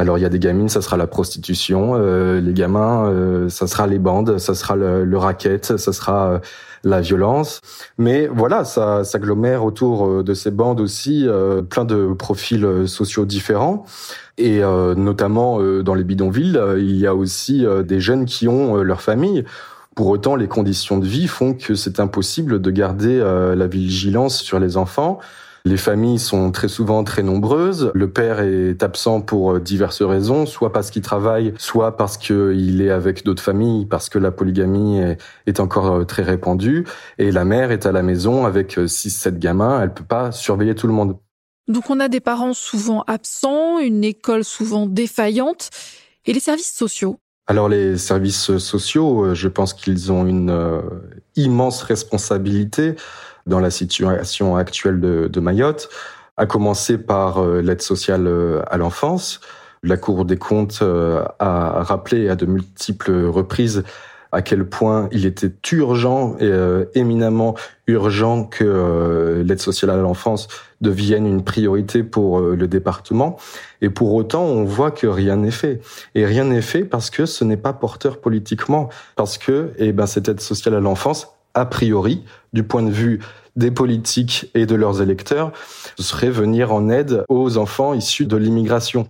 Alors 0.00 0.18
il 0.18 0.22
y 0.22 0.24
a 0.24 0.28
des 0.28 0.38
gamines, 0.38 0.68
ça 0.68 0.82
sera 0.82 0.96
la 0.96 1.06
prostitution, 1.06 1.94
les 1.96 2.52
gamins, 2.54 3.48
ça 3.48 3.66
sera 3.66 3.86
les 3.86 3.98
bandes, 3.98 4.38
ça 4.38 4.54
sera 4.54 4.74
le, 4.74 5.04
le 5.04 5.18
racket, 5.18 5.76
ça 5.76 5.92
sera 5.92 6.40
la 6.84 7.00
violence. 7.02 7.60
Mais 7.98 8.26
voilà, 8.26 8.64
ça 8.64 9.04
s'agglomère 9.04 9.64
autour 9.64 10.24
de 10.24 10.34
ces 10.34 10.50
bandes 10.50 10.80
aussi 10.80 11.26
plein 11.68 11.84
de 11.84 12.14
profils 12.14 12.66
sociaux 12.86 13.26
différents. 13.26 13.84
Et 14.40 14.64
euh, 14.64 14.94
notamment 14.94 15.60
euh, 15.60 15.82
dans 15.82 15.92
les 15.92 16.02
bidonvilles, 16.02 16.56
euh, 16.56 16.80
il 16.80 16.96
y 16.96 17.06
a 17.06 17.14
aussi 17.14 17.66
des 17.84 18.00
jeunes 18.00 18.24
qui 18.24 18.48
ont 18.48 18.76
leur 18.76 19.02
famille. 19.02 19.44
Pour 19.94 20.06
autant, 20.06 20.34
les 20.34 20.48
conditions 20.48 20.98
de 20.98 21.06
vie 21.06 21.28
font 21.28 21.52
que 21.52 21.74
c'est 21.74 22.00
impossible 22.00 22.60
de 22.60 22.70
garder 22.70 23.18
la 23.18 23.66
vigilance 23.66 24.40
sur 24.40 24.58
les 24.58 24.76
enfants. 24.76 25.18
Les 25.64 25.76
familles 25.76 26.18
sont 26.18 26.50
très 26.52 26.68
souvent 26.68 27.04
très 27.04 27.22
nombreuses. 27.22 27.90
Le 27.94 28.10
père 28.10 28.40
est 28.40 28.82
absent 28.82 29.20
pour 29.20 29.60
diverses 29.60 30.02
raisons, 30.02 30.46
soit 30.46 30.72
parce 30.72 30.90
qu'il 30.90 31.02
travaille, 31.02 31.52
soit 31.58 31.96
parce 31.96 32.16
qu'il 32.16 32.80
est 32.80 32.90
avec 32.90 33.24
d'autres 33.24 33.42
familles, 33.42 33.86
parce 33.86 34.08
que 34.08 34.18
la 34.18 34.30
polygamie 34.30 35.00
est, 35.46 35.60
encore 35.60 36.06
très 36.06 36.22
répandue. 36.22 36.86
Et 37.18 37.30
la 37.30 37.44
mère 37.44 37.70
est 37.70 37.84
à 37.84 37.92
la 37.92 38.02
maison 38.02 38.46
avec 38.46 38.78
6-7 38.78 39.38
gamins. 39.38 39.82
Elle 39.82 39.92
peut 39.92 40.04
pas 40.04 40.32
surveiller 40.32 40.74
tout 40.74 40.86
le 40.86 40.92
monde. 40.92 41.16
Donc 41.68 41.88
on 41.88 42.00
a 42.00 42.08
des 42.08 42.20
parents 42.20 42.52
souvent 42.52 43.04
absents, 43.06 43.78
une 43.78 44.02
école 44.02 44.44
souvent 44.44 44.86
défaillante, 44.86 45.70
et 46.26 46.32
les 46.32 46.40
services 46.40 46.74
sociaux? 46.74 47.18
Alors 47.46 47.68
les 47.68 47.96
services 47.96 48.58
sociaux, 48.58 49.24
euh, 49.24 49.34
je 49.34 49.48
pense 49.48 49.74
qu'ils 49.74 50.12
ont 50.12 50.26
une 50.26 50.50
euh, 50.50 50.80
immense 51.36 51.82
responsabilité 51.82 52.94
dans 53.50 53.60
la 53.60 53.70
situation 53.70 54.56
actuelle 54.56 55.00
de, 55.00 55.40
Mayotte, 55.40 55.90
à 56.38 56.46
commencer 56.46 56.96
par 56.96 57.42
euh, 57.42 57.60
l'aide 57.60 57.82
sociale 57.82 58.26
à 58.70 58.78
l'enfance. 58.78 59.40
La 59.82 59.98
Cour 59.98 60.24
des 60.24 60.38
comptes 60.38 60.82
a 61.38 61.82
rappelé 61.82 62.28
à 62.28 62.36
de 62.36 62.46
multiples 62.46 63.26
reprises 63.26 63.82
à 64.32 64.42
quel 64.42 64.64
point 64.64 65.08
il 65.12 65.26
était 65.26 65.52
urgent 65.72 66.36
et 66.38 66.44
euh, 66.44 66.84
éminemment 66.94 67.54
urgent 67.86 68.44
que 68.44 68.64
euh, 68.64 69.42
l'aide 69.42 69.60
sociale 69.60 69.90
à 69.90 69.96
l'enfance 69.96 70.48
devienne 70.80 71.26
une 71.26 71.42
priorité 71.42 72.02
pour 72.02 72.38
euh, 72.38 72.54
le 72.56 72.68
département. 72.68 73.36
Et 73.82 73.90
pour 73.90 74.14
autant, 74.14 74.44
on 74.44 74.64
voit 74.64 74.92
que 74.92 75.06
rien 75.06 75.36
n'est 75.36 75.50
fait. 75.50 75.80
Et 76.14 76.24
rien 76.24 76.44
n'est 76.44 76.62
fait 76.62 76.84
parce 76.84 77.10
que 77.10 77.26
ce 77.26 77.44
n'est 77.44 77.56
pas 77.56 77.72
porteur 77.72 78.20
politiquement, 78.20 78.88
parce 79.16 79.36
que 79.36 79.72
eh 79.78 79.92
ben, 79.92 80.06
cette 80.06 80.28
aide 80.28 80.40
sociale 80.40 80.74
à 80.74 80.80
l'enfance, 80.80 81.34
a 81.54 81.66
priori, 81.66 82.22
du 82.52 82.62
point 82.62 82.82
de 82.82 82.90
vue 82.90 83.20
des 83.56 83.70
politiques 83.70 84.50
et 84.54 84.66
de 84.66 84.74
leurs 84.74 85.02
électeurs, 85.02 85.52
serait 85.98 86.30
venir 86.30 86.72
en 86.72 86.88
aide 86.88 87.24
aux 87.28 87.56
enfants 87.58 87.94
issus 87.94 88.26
de 88.26 88.36
l'immigration. 88.36 89.08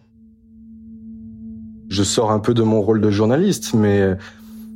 Je 1.89 2.03
sors 2.03 2.31
un 2.31 2.39
peu 2.39 2.55
de 2.55 2.63
mon 2.63 2.81
rôle 2.81 3.01
de 3.01 3.11
journaliste, 3.11 3.75
mais 3.75 4.17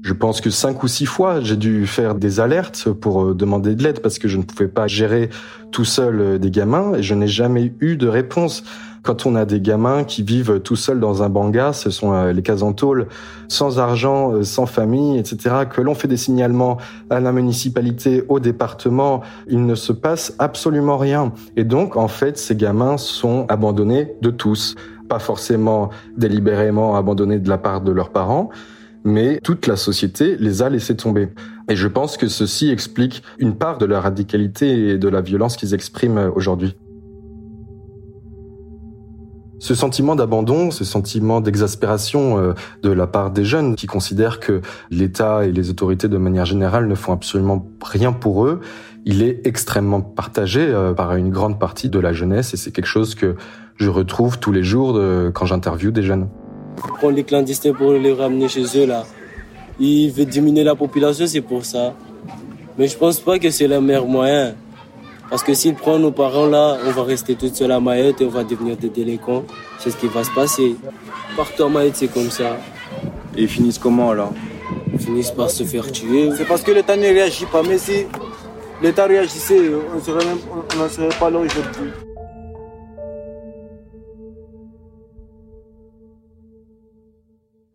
je 0.04 0.12
pense 0.12 0.42
que 0.42 0.50
cinq 0.50 0.82
ou 0.82 0.88
six 0.88 1.06
fois, 1.06 1.40
j'ai 1.40 1.56
dû 1.56 1.86
faire 1.86 2.14
des 2.14 2.38
alertes 2.38 2.90
pour 2.90 3.24
euh, 3.24 3.34
demander 3.34 3.74
de 3.74 3.82
l'aide 3.82 4.00
parce 4.00 4.18
que 4.18 4.28
je 4.28 4.36
ne 4.36 4.42
pouvais 4.42 4.68
pas 4.68 4.86
gérer 4.86 5.30
tout 5.72 5.86
seul 5.86 6.20
euh, 6.20 6.38
des 6.38 6.50
gamins 6.50 6.94
et 6.94 7.02
je 7.02 7.14
n'ai 7.14 7.26
jamais 7.26 7.72
eu 7.80 7.96
de 7.96 8.06
réponse. 8.06 8.64
Quand 9.04 9.26
on 9.26 9.36
a 9.36 9.44
des 9.44 9.60
gamins 9.60 10.02
qui 10.02 10.22
vivent 10.22 10.60
tout 10.60 10.76
seuls 10.76 10.98
dans 10.98 11.22
un 11.22 11.28
banga, 11.28 11.74
ce 11.74 11.90
sont 11.90 12.14
euh, 12.14 12.32
les 12.32 12.40
casantôles, 12.40 13.06
sans 13.48 13.78
argent, 13.78 14.42
sans 14.42 14.64
famille, 14.64 15.18
etc., 15.18 15.66
que 15.70 15.82
l'on 15.82 15.94
fait 15.94 16.08
des 16.08 16.16
signalements 16.16 16.78
à 17.10 17.20
la 17.20 17.30
municipalité, 17.30 18.24
au 18.30 18.40
département, 18.40 19.20
il 19.46 19.66
ne 19.66 19.74
se 19.74 19.92
passe 19.92 20.34
absolument 20.38 20.96
rien. 20.96 21.32
Et 21.56 21.64
donc, 21.64 21.96
en 21.96 22.08
fait, 22.08 22.38
ces 22.38 22.56
gamins 22.56 22.96
sont 22.96 23.44
abandonnés 23.50 24.14
de 24.22 24.30
tous. 24.30 24.74
Pas 25.06 25.18
forcément 25.18 25.90
délibérément 26.16 26.96
abandonnés 26.96 27.38
de 27.38 27.48
la 27.50 27.58
part 27.58 27.82
de 27.82 27.92
leurs 27.92 28.10
parents, 28.10 28.48
mais 29.04 29.38
toute 29.44 29.66
la 29.66 29.76
société 29.76 30.36
les 30.40 30.62
a 30.62 30.70
laissés 30.70 30.96
tomber. 30.96 31.28
Et 31.68 31.76
je 31.76 31.88
pense 31.88 32.16
que 32.16 32.28
ceci 32.28 32.70
explique 32.70 33.22
une 33.38 33.54
part 33.54 33.76
de 33.76 33.84
la 33.84 34.00
radicalité 34.00 34.88
et 34.88 34.98
de 34.98 35.08
la 35.08 35.20
violence 35.20 35.56
qu'ils 35.56 35.74
expriment 35.74 36.32
aujourd'hui. 36.34 36.74
Ce 39.64 39.74
sentiment 39.74 40.14
d'abandon, 40.14 40.70
ce 40.70 40.84
sentiment 40.84 41.40
d'exaspération 41.40 42.36
euh, 42.36 42.52
de 42.82 42.90
la 42.90 43.06
part 43.06 43.30
des 43.30 43.46
jeunes 43.46 43.76
qui 43.76 43.86
considèrent 43.86 44.38
que 44.38 44.60
l'État 44.90 45.46
et 45.46 45.52
les 45.52 45.70
autorités 45.70 46.06
de 46.06 46.18
manière 46.18 46.44
générale 46.44 46.86
ne 46.86 46.94
font 46.94 47.14
absolument 47.14 47.66
rien 47.82 48.12
pour 48.12 48.44
eux, 48.44 48.60
il 49.06 49.22
est 49.22 49.40
extrêmement 49.46 50.02
partagé 50.02 50.60
euh, 50.60 50.92
par 50.92 51.16
une 51.16 51.30
grande 51.30 51.58
partie 51.58 51.88
de 51.88 51.98
la 51.98 52.12
jeunesse 52.12 52.52
et 52.52 52.58
c'est 52.58 52.72
quelque 52.72 52.92
chose 52.98 53.14
que 53.14 53.36
je 53.76 53.88
retrouve 53.88 54.38
tous 54.38 54.52
les 54.52 54.62
jours 54.62 55.00
quand 55.32 55.46
j'interviewe 55.46 55.92
des 55.92 56.02
jeunes. 56.02 56.28
Prendre 56.76 57.16
les 57.16 57.24
clandestins 57.24 57.72
pour 57.72 57.92
les 57.92 58.12
ramener 58.12 58.48
chez 58.48 58.66
eux 58.76 58.86
là. 58.86 59.04
Il 59.80 60.10
veut 60.10 60.26
diminuer 60.26 60.62
la 60.62 60.74
population, 60.74 61.26
c'est 61.26 61.40
pour 61.40 61.64
ça. 61.64 61.94
Mais 62.76 62.86
je 62.86 62.98
pense 62.98 63.18
pas 63.18 63.38
que 63.38 63.48
c'est 63.48 63.66
le 63.66 63.80
meilleur 63.80 64.06
moyen. 64.06 64.56
Parce 65.34 65.42
que 65.42 65.52
s'il 65.52 65.74
prend 65.74 65.98
nos 65.98 66.12
parents 66.12 66.46
là, 66.46 66.78
on 66.86 66.92
va 66.92 67.02
rester 67.02 67.34
tout 67.34 67.50
seul 67.52 67.72
à 67.72 67.80
Mayotte 67.80 68.20
et 68.20 68.24
on 68.24 68.28
va 68.28 68.44
devenir 68.44 68.76
des 68.76 68.88
délinquants. 68.88 69.42
C'est 69.80 69.90
ce 69.90 69.96
qui 69.96 70.06
va 70.06 70.22
se 70.22 70.30
passer. 70.30 70.76
Partout 71.36 71.64
à 71.64 71.68
Mayotte, 71.68 71.96
c'est 71.96 72.06
comme 72.06 72.30
ça. 72.30 72.56
Et 73.36 73.42
ils 73.42 73.48
finissent 73.48 73.80
comment 73.80 74.10
alors 74.10 74.32
Ils 74.92 75.00
finissent 75.00 75.32
par 75.32 75.50
se 75.50 75.64
faire 75.64 75.90
tuer. 75.90 76.30
C'est 76.36 76.44
parce 76.44 76.62
que 76.62 76.70
l'État 76.70 76.96
ne 76.96 77.08
réagit 77.08 77.46
pas. 77.46 77.64
Mais 77.64 77.78
si 77.78 78.06
l'État 78.80 79.06
réagissait, 79.06 79.72
on 79.74 80.78
n'en 80.78 80.88
serait 80.88 81.08
pas 81.18 81.30
là 81.30 81.40
aujourd'hui. 81.40 81.90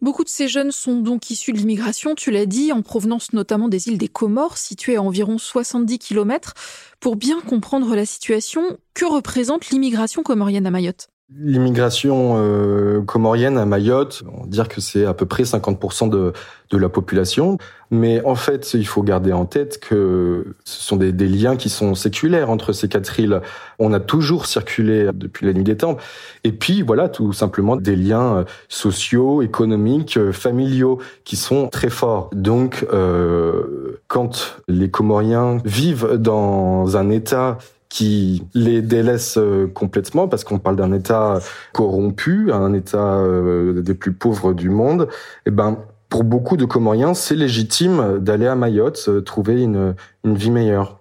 Beaucoup 0.02 0.24
de 0.24 0.30
ces 0.30 0.48
jeunes 0.48 0.72
sont 0.72 1.02
donc 1.02 1.30
issus 1.30 1.52
de 1.52 1.58
l'immigration, 1.58 2.16
tu 2.16 2.32
l'as 2.32 2.46
dit, 2.46 2.72
en 2.72 2.82
provenance 2.82 3.34
notamment 3.34 3.68
des 3.68 3.90
îles 3.90 3.98
des 3.98 4.08
Comores, 4.08 4.58
situées 4.58 4.96
à 4.96 5.02
environ 5.02 5.38
70 5.38 6.00
km. 6.00 6.54
Pour 7.02 7.18
bien 7.18 7.42
comprendre 7.42 7.94
la 7.96 8.06
situation, 8.06 8.78
que 8.94 9.04
représente 9.04 9.72
l'immigration 9.72 10.24
comorienne 10.24 10.66
à 10.66 10.72
Mayotte? 10.72 11.10
L'immigration 11.38 12.38
euh, 12.38 13.04
comorienne 13.04 13.60
à 13.60 13.66
Mayotte, 13.68 14.24
on 14.36 14.48
dire 14.48 14.68
que 14.68 14.82
c'est 14.82 15.06
à 15.06 15.14
peu 15.14 15.28
près 15.28 15.44
50% 15.44 16.10
de, 16.10 16.34
de 16.72 16.78
la 16.78 16.90
population. 16.90 17.60
Mais 17.92 18.20
en 18.26 18.34
fait, 18.34 18.74
il 18.74 18.88
faut 18.88 19.04
garder 19.04 19.32
en 19.32 19.46
tête 19.46 19.80
que 19.80 20.56
ce 20.64 20.82
sont 20.82 20.96
des, 20.96 21.12
des, 21.12 21.28
liens 21.28 21.56
qui 21.56 21.70
sont 21.70 21.94
séculaires 21.94 22.50
entre 22.50 22.74
ces 22.74 22.88
quatre 22.88 23.20
îles. 23.20 23.42
On 23.78 23.94
a 23.94 24.00
toujours 24.00 24.48
circulé 24.48 25.12
depuis 25.14 25.46
la 25.46 25.54
nuit 25.54 25.64
des 25.64 25.78
temps. 25.78 25.98
Et 26.44 26.52
puis, 26.52 26.82
voilà, 26.82 27.10
tout 27.10 27.32
simplement 27.32 27.76
des 27.76 27.96
liens 27.96 28.46
sociaux, 28.68 29.44
économiques, 29.44 30.32
familiaux 30.32 30.98
qui 31.26 31.36
sont 31.36 31.68
très 31.68 31.92
forts. 31.92 32.32
Donc, 32.34 32.88
euh, 32.92 34.00
quand 34.08 34.58
les 34.68 34.90
Comoriens 34.90 35.60
vivent 35.64 36.14
dans 36.18 36.98
un 36.98 37.12
état 37.12 37.60
qui 37.90 38.44
les 38.54 38.82
délaisse 38.82 39.38
euh, 39.38 39.68
complètement 39.68 40.28
parce 40.28 40.44
qu'on 40.44 40.60
parle 40.60 40.76
d'un 40.76 40.94
État 40.94 41.40
corrompu, 41.74 42.52
un 42.52 42.74
État 42.74 43.18
euh, 43.18 43.82
des 43.82 43.96
plus 43.96 44.14
pauvres 44.14 44.54
du 44.54 44.70
monde, 44.70 45.08
et 45.10 45.48
eh 45.48 45.52
ben 45.52 45.80
pour 46.08 46.24
beaucoup 46.24 46.58
de 46.58 46.66
Comoriens, 46.66 47.14
c'est 47.14 47.36
légitime 47.36 48.18
d'aller 48.20 48.48
à 48.48 48.56
Mayotte 48.56 49.06
euh, 49.10 49.22
trouver 49.22 49.62
une, 49.62 49.96
une 50.24 50.36
vie 50.36 50.52
meilleure. 50.52 51.00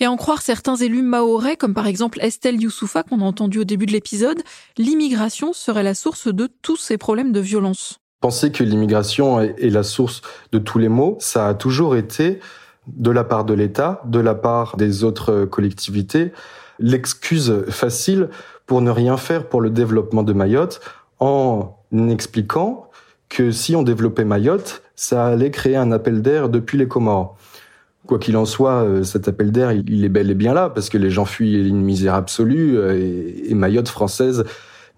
Et 0.00 0.06
en 0.08 0.16
croire 0.16 0.42
certains 0.42 0.76
élus 0.76 1.02
maorais, 1.02 1.56
comme 1.56 1.74
par 1.74 1.86
exemple 1.86 2.18
Estelle 2.20 2.60
Youssoufa 2.60 3.04
qu'on 3.04 3.20
a 3.20 3.24
entendu 3.24 3.60
au 3.60 3.64
début 3.64 3.86
de 3.86 3.92
l'épisode, 3.92 4.42
l'immigration 4.76 5.52
serait 5.52 5.84
la 5.84 5.94
source 5.94 6.26
de 6.32 6.48
tous 6.62 6.76
ces 6.76 6.98
problèmes 6.98 7.32
de 7.32 7.40
violence. 7.40 8.00
Penser 8.20 8.50
que 8.50 8.64
l'immigration 8.64 9.40
est 9.40 9.70
la 9.70 9.82
source 9.82 10.22
de 10.50 10.58
tous 10.58 10.78
les 10.78 10.88
maux, 10.88 11.16
ça 11.20 11.46
a 11.46 11.54
toujours 11.54 11.94
été 11.94 12.40
de 12.86 13.10
la 13.10 13.24
part 13.24 13.44
de 13.44 13.54
l'État, 13.54 14.02
de 14.04 14.20
la 14.20 14.34
part 14.34 14.76
des 14.76 15.04
autres 15.04 15.44
collectivités, 15.44 16.32
l'excuse 16.78 17.64
facile 17.68 18.28
pour 18.66 18.80
ne 18.80 18.90
rien 18.90 19.16
faire 19.16 19.48
pour 19.48 19.60
le 19.60 19.70
développement 19.70 20.22
de 20.22 20.32
Mayotte 20.32 20.80
en 21.20 21.76
expliquant 21.92 22.90
que 23.28 23.50
si 23.50 23.74
on 23.74 23.82
développait 23.82 24.24
Mayotte, 24.24 24.82
ça 24.96 25.26
allait 25.26 25.50
créer 25.50 25.76
un 25.76 25.92
appel 25.92 26.22
d'air 26.22 26.48
depuis 26.48 26.78
les 26.78 26.88
Comores. 26.88 27.36
Quoi 28.06 28.18
qu'il 28.18 28.36
en 28.36 28.44
soit, 28.44 28.84
euh, 28.84 29.02
cet 29.02 29.28
appel 29.28 29.50
d'air, 29.50 29.72
il 29.72 30.04
est 30.04 30.08
bel 30.08 30.30
et 30.30 30.34
bien 30.34 30.52
là, 30.52 30.68
parce 30.68 30.90
que 30.90 30.98
les 30.98 31.10
gens 31.10 31.24
fuient 31.24 31.68
une 31.68 31.82
misère 31.82 32.14
absolue, 32.14 32.76
euh, 32.76 33.32
et 33.48 33.54
Mayotte 33.54 33.88
française, 33.88 34.44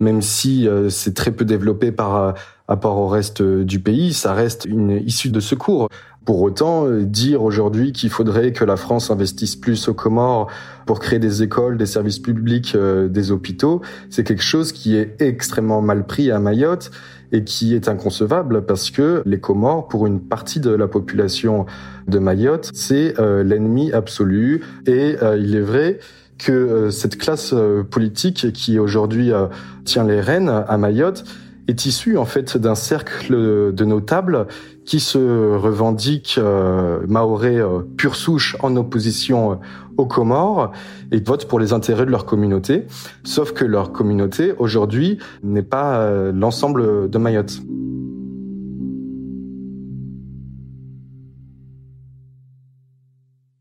même 0.01 0.23
si 0.23 0.69
euh, 0.69 0.91
c'est 0.91 1.15
très 1.15 1.31
peu 1.31 1.45
développé 1.45 1.93
par 1.93 2.35
rapport 2.69 2.99
au 2.99 3.07
reste 3.07 3.43
du 3.43 3.79
pays, 3.79 4.13
ça 4.13 4.35
reste 4.35 4.65
une 4.65 4.91
issue 4.91 5.31
de 5.31 5.41
secours. 5.41 5.89
Pour 6.27 6.43
autant, 6.43 6.89
euh, 6.89 7.05
dire 7.05 7.45
aujourd'hui 7.45 7.93
qu'il 7.93 8.11
faudrait 8.11 8.51
que 8.53 8.65
la 8.65 8.77
France 8.77 9.13
investisse 9.13 9.55
plus 9.55 9.89
aux 9.89 9.95
Comores 9.95 10.49
pour 10.85 10.99
créer 10.99 11.21
des 11.21 11.45
écoles, 11.45 11.79
des 11.79 11.87
services 11.87 12.19
publics, 12.19 12.73
euh, 12.75 13.07
des 13.09 13.31
hôpitaux, 13.31 13.81
c'est 14.11 14.25
quelque 14.25 14.43
chose 14.43 14.73
qui 14.73 14.97
est 14.97 15.15
extrêmement 15.23 15.81
mal 15.81 16.05
pris 16.05 16.33
à 16.33 16.41
Mayotte 16.41 16.91
et 17.31 17.45
qui 17.45 17.77
est 17.77 17.89
inconcevable 17.89 18.67
parce 18.67 18.91
que 18.91 19.23
les 19.25 19.39
Comores, 19.39 19.87
pour 19.87 20.09
une 20.09 20.21
partie 20.21 20.59
de 20.59 20.71
la 20.71 20.89
population 20.89 21.65
de 22.09 22.19
Mayotte, 22.19 22.73
c'est 22.75 23.21
euh, 23.21 23.45
l'ennemi 23.45 23.93
absolu. 23.93 24.65
Et 24.89 25.15
il 25.39 25.55
est 25.55 25.61
vrai 25.61 26.01
que 26.39 26.91
cette 26.91 27.19
classe 27.19 27.55
politique 27.91 28.53
qui 28.53 28.81
aujourd'hui 28.81 29.31
tient 29.85 30.05
les 30.05 30.21
rênes 30.21 30.49
à 30.49 30.77
Mayotte 30.77 31.25
est 31.69 31.87
issue 31.87 32.17
en 32.17 32.25
fait 32.25 32.57
d'un 32.57 32.75
cercle 32.75 33.73
de 33.73 33.85
notables 33.85 34.47
qui 34.87 35.01
se 35.01 35.19
revendiquent 35.57 36.37
euh, 36.39 37.05
maoré 37.09 37.59
euh, 37.59 37.81
pure 37.97 38.15
souche 38.15 38.57
en 38.61 38.77
opposition 38.77 39.53
euh, 39.53 39.55
aux 39.99 40.07
Comores 40.07 40.73
et 41.11 41.21
votent 41.21 41.47
pour 41.49 41.59
les 41.59 41.73
intérêts 41.73 42.07
de 42.07 42.11
leur 42.11 42.25
communauté, 42.25 42.87
sauf 43.25 43.53
que 43.53 43.65
leur 43.65 43.93
communauté 43.93 44.53
aujourd'hui 44.59 45.19
n'est 45.43 45.63
pas 45.63 46.07
l'ensemble 46.33 47.09
de 47.09 47.19
Mayotte. 47.19 47.63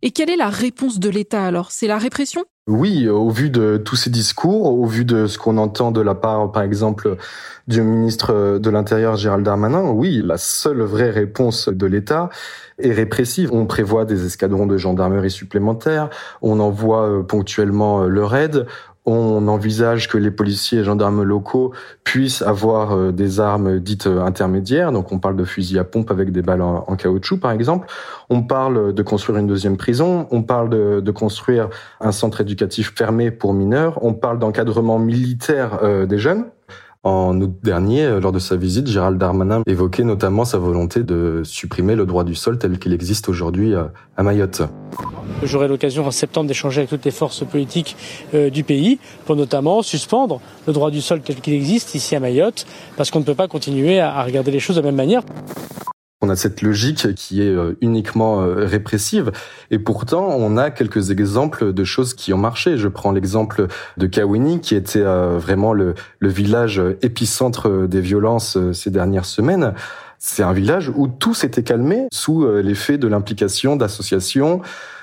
Et 0.01 0.11
quelle 0.11 0.29
est 0.29 0.35
la 0.35 0.49
réponse 0.49 0.99
de 0.99 1.09
l'État 1.09 1.45
alors? 1.45 1.71
C'est 1.71 1.87
la 1.87 1.97
répression? 1.97 2.43
Oui, 2.67 3.07
au 3.07 3.29
vu 3.29 3.51
de 3.51 3.77
tous 3.77 3.95
ces 3.95 4.09
discours, 4.09 4.65
au 4.65 4.87
vu 4.87 5.05
de 5.05 5.27
ce 5.27 5.37
qu'on 5.37 5.57
entend 5.57 5.91
de 5.91 6.01
la 6.01 6.15
part, 6.15 6.51
par 6.51 6.63
exemple, 6.63 7.15
du 7.67 7.83
ministre 7.83 8.57
de 8.57 8.69
l'Intérieur 8.71 9.17
Gérald 9.17 9.45
Darmanin, 9.45 9.91
oui, 9.91 10.23
la 10.25 10.37
seule 10.37 10.81
vraie 10.81 11.11
réponse 11.11 11.69
de 11.69 11.85
l'État 11.85 12.29
est 12.79 12.91
répressive. 12.91 13.51
On 13.53 13.67
prévoit 13.67 14.03
des 14.05 14.25
escadrons 14.25 14.65
de 14.65 14.77
gendarmerie 14.77 15.29
supplémentaires, 15.29 16.09
on 16.41 16.59
envoie 16.59 17.07
euh, 17.07 17.21
ponctuellement 17.21 18.01
euh, 18.01 18.07
leur 18.07 18.35
aide, 18.35 18.65
on 19.05 19.47
envisage 19.47 20.07
que 20.07 20.17
les 20.17 20.31
policiers 20.31 20.79
et 20.79 20.83
gendarmes 20.83 21.23
locaux 21.23 21.73
puissent 22.03 22.41
avoir 22.41 22.95
euh, 22.95 23.11
des 23.11 23.39
armes 23.39 23.79
dites 23.79 24.07
intermédiaires. 24.07 24.91
Donc 24.91 25.11
on 25.11 25.19
parle 25.19 25.35
de 25.35 25.43
fusils 25.43 25.79
à 25.79 25.83
pompe 25.83 26.11
avec 26.11 26.31
des 26.31 26.41
balles 26.41 26.61
en, 26.61 26.95
caoutchouc, 26.95 27.37
par 27.37 27.51
exemple. 27.51 27.87
On 28.29 28.43
parle 28.43 28.93
de 28.93 29.03
construire 29.03 29.39
une 29.39 29.47
deuxième 29.47 29.77
prison. 29.77 30.27
On 30.31 30.43
parle 30.43 30.69
de, 30.69 30.99
de 31.01 31.11
construire 31.11 31.69
un 32.01 32.11
centre 32.11 32.41
éducatif 32.41 32.93
fermé 32.95 33.31
pour 33.31 33.53
mineurs. 33.53 34.03
On 34.03 34.13
parle 34.13 34.39
d'encadrement 34.39 34.99
militaire 34.99 35.79
des 36.07 36.17
jeunes 36.17 36.45
En 37.05 37.39
août 37.39 37.53
dernier, 37.61 38.19
lors 38.19 38.31
de 38.31 38.39
sa 38.39 38.55
visite, 38.55 38.87
Gérald 38.87 39.19
Darmanin 39.19 39.61
évoquait 39.67 40.03
notamment 40.03 40.43
sa 40.43 40.57
volonté 40.57 41.03
de 41.03 41.41
supprimer 41.43 41.93
le 41.93 42.07
droit 42.07 42.23
du 42.23 42.33
sol 42.33 42.57
tel 42.57 42.79
qu'il 42.79 42.93
existe 42.93 43.29
aujourd'hui 43.29 43.75
à 44.17 44.23
Mayotte. 44.23 44.63
J'aurai 45.43 45.67
l'occasion 45.67 46.07
en 46.07 46.09
septembre 46.09 46.47
d'échanger 46.47 46.79
avec 46.79 46.89
toutes 46.89 47.05
les 47.05 47.11
forces 47.11 47.45
politiques 47.45 47.95
euh, 48.33 48.49
du 48.49 48.63
pays 48.63 48.97
pour 49.25 49.35
notamment 49.35 49.83
suspendre 49.83 50.41
le 50.65 50.73
droit 50.73 50.89
du 50.89 50.99
sol 50.99 51.21
tel 51.21 51.35
qu'il 51.35 51.53
existe 51.53 51.93
ici 51.93 52.15
à 52.15 52.19
Mayotte, 52.19 52.65
parce 52.97 53.11
qu'on 53.11 53.19
ne 53.19 53.25
peut 53.25 53.35
pas 53.35 53.47
continuer 53.47 53.99
à 53.99 54.23
regarder 54.23 54.49
les 54.49 54.59
choses 54.59 54.77
de 54.77 54.81
la 54.81 54.87
même 54.87 54.95
manière. 54.95 55.21
On 56.25 56.29
a 56.29 56.35
cette 56.35 56.63
logique 56.63 57.13
qui 57.13 57.43
est 57.43 57.53
euh, 57.53 57.77
uniquement 57.81 58.41
euh, 58.41 58.65
répressive 58.65 59.31
et 59.69 59.77
pourtant 59.77 60.25
on 60.27 60.57
a 60.57 60.71
quelques 60.71 61.11
exemples 61.11 61.71
de 61.71 61.83
choses 61.83 62.15
qui 62.15 62.33
ont 62.33 62.37
marché. 62.39 62.77
Je 62.77 62.87
prends 62.87 63.11
l'exemple 63.11 63.67
de 63.97 64.07
Kawini 64.07 64.59
qui 64.59 64.73
était 64.73 65.03
vraiment 65.03 65.73
le, 65.73 65.93
le 66.17 66.29
village 66.29 66.81
épicentre 67.03 67.87
des 67.87 68.01
violences 68.01 68.57
ces 68.73 68.89
dernières 68.89 69.25
semaines. 69.25 69.73
C'est 70.17 70.41
un 70.41 70.53
village 70.53 70.91
où 70.95 71.07
tout 71.07 71.35
s'était 71.35 71.61
calmé 71.61 72.07
sous 72.11 72.47
l'effet 72.47 72.97
de 72.97 73.07
l'implication 73.07 73.75
d'associations, 73.75 74.61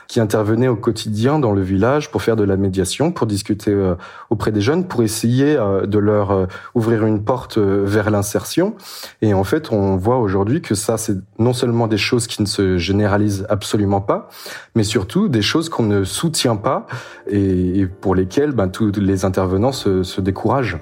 qui 0.08 0.20
intervenaient 0.20 0.68
au 0.68 0.76
quotidien 0.76 1.38
dans 1.38 1.52
le 1.52 1.62
village 1.62 2.10
pour 2.10 2.22
faire 2.22 2.36
de 2.36 2.44
la 2.44 2.56
médiation, 2.56 3.12
pour 3.12 3.26
discuter 3.26 3.72
euh, 3.72 3.94
auprès 4.30 4.52
des 4.52 4.60
jeunes, 4.60 4.86
pour 4.86 5.02
essayer 5.02 5.56
euh, 5.56 5.86
de 5.86 5.98
leur 5.98 6.30
euh, 6.30 6.46
ouvrir 6.74 7.04
une 7.06 7.24
porte 7.24 7.58
vers 7.58 8.10
l'insertion. 8.10 8.74
Et 9.20 9.34
en 9.34 9.44
fait, 9.44 9.72
on 9.72 9.96
voit 9.96 10.18
aujourd'hui 10.18 10.60
que 10.60 10.74
ça, 10.74 10.98
c'est 10.98 11.16
non 11.38 11.52
seulement 11.52 11.86
des 11.86 11.98
choses 11.98 12.26
qui 12.26 12.42
ne 12.42 12.46
se 12.46 12.78
généralisent 12.78 13.46
absolument 13.48 14.00
pas, 14.00 14.28
mais 14.74 14.84
surtout 14.84 15.28
des 15.28 15.42
choses 15.42 15.68
qu'on 15.68 15.84
ne 15.84 16.04
soutient 16.04 16.56
pas 16.56 16.86
et 17.30 17.86
pour 18.00 18.14
lesquelles 18.14 18.52
ben, 18.52 18.68
tous 18.68 18.92
les 18.96 19.24
intervenants 19.24 19.72
se, 19.72 20.02
se 20.02 20.20
découragent. 20.20 20.78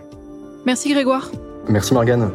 Merci 0.67 0.93
Grégoire. 0.93 1.31
Merci 1.69 1.95
Morgane. 1.95 2.31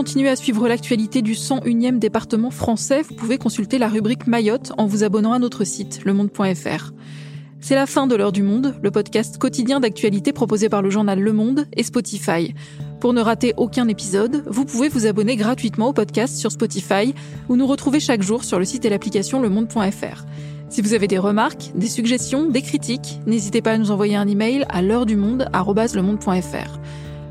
Continuer 0.00 0.30
à 0.30 0.36
suivre 0.36 0.66
l'actualité 0.66 1.20
du 1.20 1.34
101e 1.34 1.98
département 1.98 2.50
français, 2.50 3.02
vous 3.02 3.14
pouvez 3.14 3.36
consulter 3.36 3.76
la 3.76 3.86
rubrique 3.86 4.26
Mayotte 4.26 4.72
en 4.78 4.86
vous 4.86 5.04
abonnant 5.04 5.34
à 5.34 5.38
notre 5.38 5.64
site, 5.64 6.06
lemonde.fr. 6.06 6.92
C'est 7.60 7.74
la 7.74 7.84
fin 7.84 8.06
de 8.06 8.16
l'heure 8.16 8.32
du 8.32 8.42
monde, 8.42 8.74
le 8.82 8.90
podcast 8.90 9.36
quotidien 9.36 9.78
d'actualité 9.78 10.32
proposé 10.32 10.70
par 10.70 10.80
le 10.80 10.88
journal 10.88 11.20
Le 11.20 11.34
Monde 11.34 11.66
et 11.76 11.82
Spotify. 11.82 12.54
Pour 12.98 13.12
ne 13.12 13.20
rater 13.20 13.52
aucun 13.58 13.88
épisode, 13.88 14.42
vous 14.46 14.64
pouvez 14.64 14.88
vous 14.88 15.04
abonner 15.04 15.36
gratuitement 15.36 15.90
au 15.90 15.92
podcast 15.92 16.34
sur 16.34 16.50
Spotify 16.50 17.14
ou 17.50 17.56
nous 17.56 17.66
retrouver 17.66 18.00
chaque 18.00 18.22
jour 18.22 18.42
sur 18.42 18.58
le 18.58 18.64
site 18.64 18.86
et 18.86 18.88
l'application 18.88 19.42
lemonde.fr. 19.42 20.24
Si 20.70 20.80
vous 20.80 20.94
avez 20.94 21.08
des 21.08 21.18
remarques, 21.18 21.72
des 21.74 21.88
suggestions, 21.88 22.48
des 22.48 22.62
critiques, 22.62 23.20
n'hésitez 23.26 23.60
pas 23.60 23.72
à 23.72 23.76
nous 23.76 23.90
envoyer 23.90 24.16
un 24.16 24.28
email 24.28 24.64
à 24.70 24.80
l'heure 24.80 25.04
du 25.04 25.16
monde 25.16 25.50